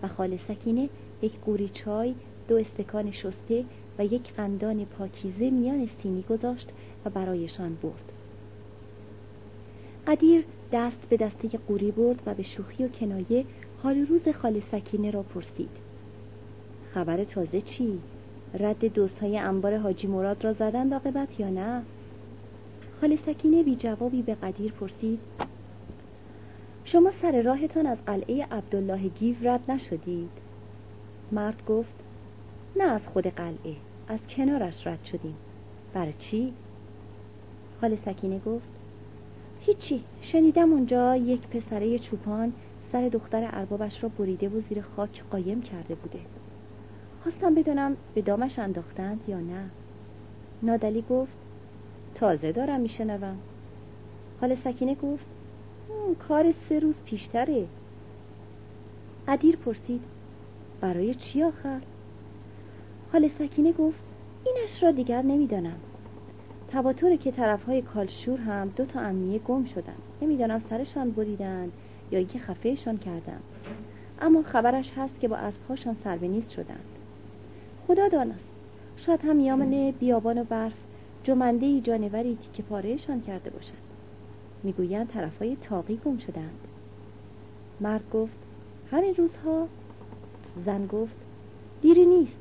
و 0.03 0.09
خال 0.09 0.39
سکینه 0.49 0.89
یک 1.23 1.33
قوری 1.41 1.69
چای 1.69 2.15
دو 2.49 2.57
استکان 2.57 3.11
شسته 3.11 3.65
و 3.99 4.05
یک 4.05 4.33
قندان 4.33 4.85
پاکیزه 4.85 5.51
میان 5.51 5.89
سینی 6.03 6.23
گذاشت 6.23 6.73
و 7.05 7.11
برایشان 7.11 7.79
برد 7.83 8.13
قدیر 10.07 10.45
دست 10.73 11.09
به 11.09 11.17
دسته 11.17 11.59
قوری 11.69 11.91
برد 11.91 12.23
و 12.27 12.35
به 12.35 12.43
شوخی 12.43 12.85
و 12.85 12.89
کنایه 12.89 13.45
حال 13.83 14.07
روز 14.07 14.29
خال 14.29 14.63
سکینه 14.73 15.11
را 15.11 15.23
پرسید 15.23 15.71
خبر 16.95 17.25
تازه 17.25 17.61
چی؟ 17.61 17.99
رد 18.55 18.85
دوست 18.85 19.19
های 19.19 19.39
انبار 19.39 19.77
حاجی 19.77 20.07
مراد 20.07 20.45
را 20.45 20.53
زدن 20.53 20.93
عاقبت 20.93 21.41
یا 21.41 21.51
نه؟ 21.51 21.83
خال 23.01 23.19
سکینه 23.27 23.63
بی 23.63 23.77
جوابی 23.77 24.23
به 24.23 24.35
قدیر 24.35 24.73
پرسید 24.73 25.19
شما 26.93 27.11
سر 27.23 27.43
راهتان 27.43 27.87
از 27.87 27.99
قلعه 28.07 28.47
عبدالله 28.51 29.09
گیو 29.09 29.37
رد 29.43 29.71
نشدید؟ 29.71 30.31
مرد 31.33 31.67
گفت 31.67 31.95
نه 32.77 32.85
از 32.85 33.09
خود 33.09 33.27
قلعه 33.27 33.77
از 34.09 34.21
کنارش 34.37 34.87
رد 34.87 35.05
شدیم 35.05 35.37
برای 35.95 36.13
چی؟ 36.13 36.53
خال 37.81 37.97
سکینه 37.97 38.39
گفت 38.39 38.69
هیچی 39.61 40.05
شنیدم 40.21 40.73
اونجا 40.73 41.17
یک 41.17 41.49
پسره 41.49 41.99
چوپان 41.99 42.53
سر 42.93 43.09
دختر 43.09 43.49
اربابش 43.53 44.03
را 44.03 44.09
بریده 44.09 44.49
و 44.49 44.61
زیر 44.61 44.83
خاک 44.83 45.25
قایم 45.31 45.63
کرده 45.63 45.95
بوده 45.95 46.21
خواستم 47.23 47.55
بدونم 47.55 47.97
به 48.15 48.23
دامش 48.23 48.59
انداختند 48.59 49.21
یا 49.29 49.41
نه 49.41 49.71
نادلی 50.63 51.05
گفت 51.11 51.33
تازه 52.15 52.53
دارم 52.53 52.81
میشنوم 52.81 53.39
حال 54.41 54.55
سکینه 54.55 54.95
گفت 54.95 55.32
کار 56.29 56.55
سه 56.69 56.79
روز 56.79 56.95
پیشتره. 57.05 57.67
عدیر 59.29 59.57
پرسید 59.57 60.01
برای 60.81 61.15
چی 61.15 61.43
آخر؟ 61.43 61.81
حال 63.13 63.29
سکینه 63.29 63.73
گفت 63.73 63.99
اینش 64.47 64.83
را 64.83 64.91
دیگر 64.91 65.23
نمی‌دانم. 65.23 65.77
تواتره 66.69 67.17
که 67.17 67.31
طرف 67.31 67.65
های 67.65 67.83
کالشور 67.83 68.39
هم 68.39 68.69
دو 68.69 68.85
تا 68.85 69.01
امنیه 69.01 69.39
گم 69.39 69.65
شدن. 69.65 69.97
نمی‌دانم 70.23 70.63
سرشان 70.71 71.11
بریدن 71.11 71.73
یا 72.11 72.19
اینکه 72.19 72.39
خفهشان 72.39 72.99
کردن 72.99 73.41
اما 74.21 74.43
خبرش 74.43 74.93
هست 74.97 75.21
که 75.21 75.29
با 75.29 75.37
اسبهاشان 75.37 75.97
سر 76.05 76.17
به 76.17 76.29
نیست 76.29 76.51
شدند 76.51 76.85
خدا 77.87 78.09
دانست 78.09 78.45
شاید 78.97 79.21
هم 79.25 79.41
یامن 79.41 79.91
بیابان 79.91 80.39
و 80.39 80.45
برف 80.45 80.73
جمنده 81.25 81.81
جانوری 81.81 82.39
که 82.53 82.63
پارهشان 82.63 83.21
کرده 83.21 83.51
باشد. 83.51 83.92
می‌گویند 84.63 85.09
طرفهای 85.09 85.57
تاقی 85.57 86.01
گم 86.05 86.19
شدند. 86.19 86.59
مرد 87.81 88.11
گفت 88.13 88.33
همین 88.91 89.15
روزها؟ 89.15 89.69
زن 90.67 90.87
گفت 90.87 91.15
دیری 91.83 92.07
نیست. 92.07 92.37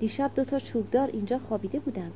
دیشب 0.00 0.30
دوتا 0.34 0.58
چوبدار 0.58 1.10
اینجا 1.12 1.38
خوابیده 1.38 1.78
بودند. 1.78 2.12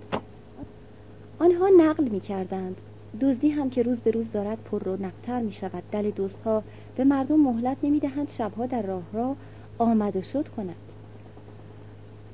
آنها 1.39 1.69
نقل 1.77 2.09
می 2.09 2.21
کردند 2.21 2.77
دزدی 3.21 3.49
هم 3.49 3.71
که 3.71 3.83
روز 3.83 3.99
به 3.99 4.11
روز 4.11 4.33
دارد 4.33 4.59
پر 4.65 4.83
رو 4.83 5.03
نقتر 5.03 5.41
می 5.41 5.53
شود 5.53 5.83
دل 5.93 6.11
دوستها 6.11 6.63
به 6.97 7.05
مردم 7.05 7.41
مهلت 7.41 7.77
نمی 7.83 8.01
دهند 8.01 8.29
شبها 8.29 8.67
در 8.67 8.83
راه 8.83 9.03
را 9.13 9.37
آمد 9.79 10.17
و 10.17 10.23
شد 10.23 10.49
کند 10.49 10.77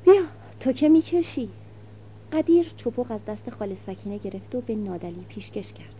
بیا 0.04 0.22
تو 0.60 0.72
که 0.72 0.88
می‌کشی؟ 0.88 1.48
قدیر 2.32 2.72
چپق 2.76 3.10
از 3.10 3.20
دست 3.26 3.50
خال 3.50 3.76
سکینه 3.86 4.18
گرفت 4.18 4.54
و 4.54 4.60
به 4.60 4.74
نادلی 4.74 5.24
پیشکش 5.28 5.72
کرد. 5.72 5.97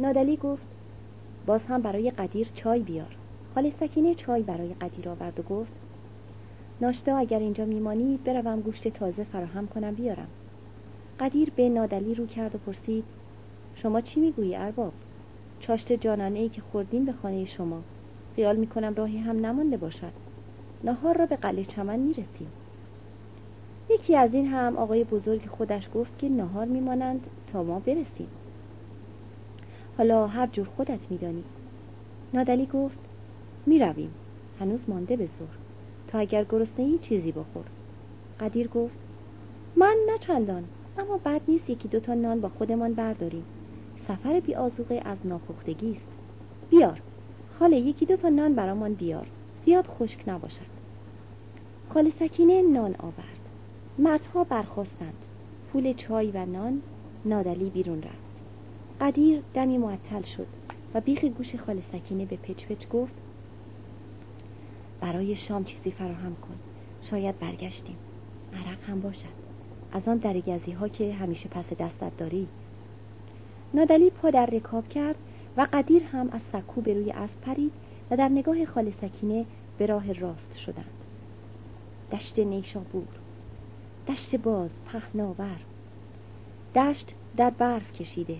نادلی 0.00 0.36
گفت 0.36 0.66
باز 1.46 1.60
هم 1.68 1.82
برای 1.82 2.10
قدیر 2.10 2.48
چای 2.54 2.80
بیار. 2.80 3.16
خال 3.54 3.70
سکینه 3.70 4.14
چای 4.14 4.42
برای 4.42 4.74
قدیر 4.74 5.08
آورد 5.08 5.40
و 5.40 5.42
گفت 5.42 5.72
ناشتا 6.80 7.16
اگر 7.16 7.38
اینجا 7.38 7.64
میمانی 7.64 8.18
بروم 8.24 8.60
گوشت 8.60 8.88
تازه 8.88 9.24
فراهم 9.24 9.66
کنم 9.66 9.94
بیارم. 9.94 10.28
قدیر 11.20 11.50
به 11.56 11.68
نادلی 11.68 12.14
رو 12.14 12.26
کرد 12.26 12.54
و 12.54 12.58
پرسید 12.58 13.04
شما 13.74 14.00
چی 14.00 14.20
می‌گویی 14.20 14.56
ارباب؟ 14.56 14.92
چاشت 15.60 15.92
جانانه 15.92 16.38
ای 16.38 16.48
که 16.48 16.60
خوردیم 16.60 17.04
به 17.04 17.12
خانه 17.12 17.44
شما. 17.44 17.82
خیال 18.36 18.56
می‌کنم 18.56 18.94
راهی 18.94 19.18
هم 19.18 19.46
نمانده 19.46 19.76
باشد. 19.76 20.12
نهار 20.84 21.18
را 21.18 21.26
به 21.26 21.36
قلعه 21.36 21.64
چمن 21.64 21.98
می‌رسیم. 21.98 22.52
یکی 23.90 24.16
از 24.16 24.34
این 24.34 24.46
هم 24.46 24.76
آقای 24.76 25.04
بزرگ 25.04 25.46
خودش 25.46 25.88
گفت 25.94 26.18
که 26.18 26.28
نهار 26.28 26.66
میمانند 26.66 27.26
تا 27.52 27.62
ما 27.62 27.78
برسیم. 27.78 28.28
حالا 29.98 30.26
هر 30.26 30.46
جور 30.46 30.66
خودت 30.76 31.00
میدانی. 31.10 31.44
نادلی 32.34 32.66
گفت 32.66 32.98
می‌رویم. 33.66 34.14
هنوز 34.60 34.80
مانده 34.88 35.16
به 35.16 35.28
زور 35.38 35.48
تا 36.08 36.18
اگر 36.18 36.44
گرسنه 36.44 36.98
چیزی 36.98 37.32
بخور. 37.32 37.64
قدیر 38.40 38.68
گفت 38.68 38.94
من 39.76 39.96
نه 40.06 40.18
چندان 40.18 40.64
اما 40.98 41.20
بد 41.24 41.40
نیست 41.48 41.70
یکی 41.70 41.88
دوتا 41.88 42.14
نان 42.14 42.40
با 42.40 42.48
خودمان 42.48 42.94
برداریم. 42.94 43.44
سفر 44.08 44.40
بی 44.40 44.54
آزوقه 44.54 45.02
از 45.04 45.18
ناپختگی 45.24 45.90
است. 45.90 46.06
بیار. 46.70 47.00
خاله 47.58 47.76
یکی 47.76 48.06
دوتا 48.06 48.28
نان 48.28 48.54
برامان 48.54 48.94
بیار. 48.94 49.26
زیاد 49.64 49.86
خشک 49.86 50.28
نباشد. 50.28 50.78
خاله 51.94 52.12
سکینه 52.20 52.62
نان 52.62 52.94
آورد. 52.98 53.40
مردها 53.98 54.44
برخواستند 54.44 55.14
پول 55.72 55.92
چای 55.92 56.30
و 56.30 56.46
نان 56.46 56.82
نادلی 57.24 57.70
بیرون 57.70 58.02
رفت. 58.02 58.27
قدیر 59.00 59.42
دمی 59.54 59.78
معطل 59.78 60.22
شد 60.22 60.46
و 60.94 61.00
بیخ 61.00 61.24
گوش 61.24 61.54
خال 61.54 61.82
سکینه 61.92 62.24
به 62.24 62.36
پچ 62.36 62.64
پچ 62.64 62.88
گفت 62.88 63.14
برای 65.00 65.36
شام 65.36 65.64
چیزی 65.64 65.90
فراهم 65.90 66.36
کن. 66.36 66.56
شاید 67.02 67.38
برگشتیم. 67.38 67.96
عرق 68.52 68.90
هم 68.90 69.00
باشد. 69.00 69.38
از 69.92 70.08
آن 70.08 70.16
درگزی 70.16 70.72
ها 70.72 70.88
که 70.88 71.14
همیشه 71.14 71.48
پس 71.48 71.64
دستت 71.78 72.16
داری. 72.18 72.48
نادلی 73.74 74.10
پا 74.10 74.30
در 74.30 74.46
رکاب 74.46 74.88
کرد 74.88 75.16
و 75.56 75.66
قدیر 75.72 76.02
هم 76.04 76.28
از 76.32 76.40
سکو 76.52 76.80
به 76.80 76.94
روی 76.94 77.10
اسب 77.10 77.40
پرید 77.40 77.72
و 78.10 78.16
در 78.16 78.28
نگاه 78.28 78.64
خال 78.64 78.90
سکینه 78.90 79.44
به 79.78 79.86
راه 79.86 80.12
راست 80.12 80.58
شدند. 80.66 81.04
دشت 82.12 82.38
نیشابور 82.38 83.08
دشت 84.08 84.36
باز 84.36 84.70
پهناور. 84.86 85.60
دشت 86.74 87.14
در 87.36 87.50
برف 87.50 87.92
کشیده. 87.92 88.36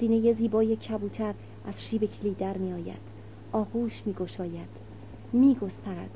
سینه 0.00 0.32
زیبای 0.32 0.76
کبوتر 0.76 1.34
از 1.64 1.82
شیب 1.82 2.04
کلی 2.04 2.34
در 2.34 2.56
می 2.58 2.72
آید 2.72 3.00
آغوش 3.52 4.02
می 4.06 4.12
گشاید 4.12 4.68
می 5.32 5.54
گسترد 5.54 6.10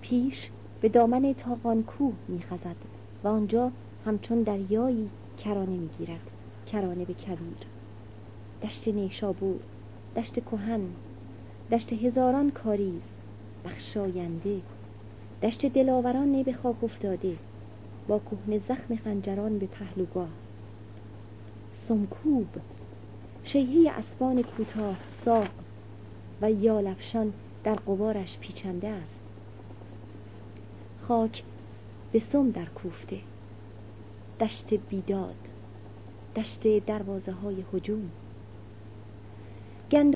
پیش 0.00 0.50
به 0.80 0.88
دامن 0.88 1.32
تاقان 1.32 1.82
کوه 1.82 2.14
می 2.28 2.42
خزد 2.42 2.76
و 3.24 3.28
آنجا 3.28 3.72
همچون 4.06 4.42
دریایی 4.42 5.10
کرانه 5.44 5.76
می 5.76 5.88
گیرد 5.98 6.30
کرانه 6.66 7.04
به 7.04 7.14
کبیر 7.14 7.66
دشت 8.62 8.88
نیشابور 8.88 9.60
دشت 10.16 10.34
کهن 10.34 10.80
دشت 11.70 11.92
هزاران 11.92 12.50
کاریز 12.50 13.02
بخشاینده. 13.64 14.60
دشت 15.42 15.66
دلاوران 15.66 16.42
به 16.42 16.52
خاک 16.52 16.84
افتاده. 16.84 17.36
با 18.08 18.18
کهن 18.18 18.58
زخم 18.58 18.96
خنجران 18.96 19.58
به 19.58 19.66
پهلوگاه. 19.66 20.28
سمکوب 21.88 22.46
شیهه 23.52 23.92
اسبان 23.92 24.42
کوتاه 24.42 24.96
ساق 25.24 25.48
و 26.42 26.50
یالفشان 26.50 27.32
در 27.64 27.74
قبارش 27.74 28.38
پیچنده 28.38 28.88
است. 28.88 29.20
خاک 31.08 31.42
به 32.12 32.22
سم 32.32 32.50
در 32.50 32.64
کوفته. 32.64 33.18
دشت 34.40 34.74
بیداد 34.74 35.34
دشت 36.36 36.86
دروازه 36.86 37.32
های 37.32 37.64
حجوم 37.72 38.10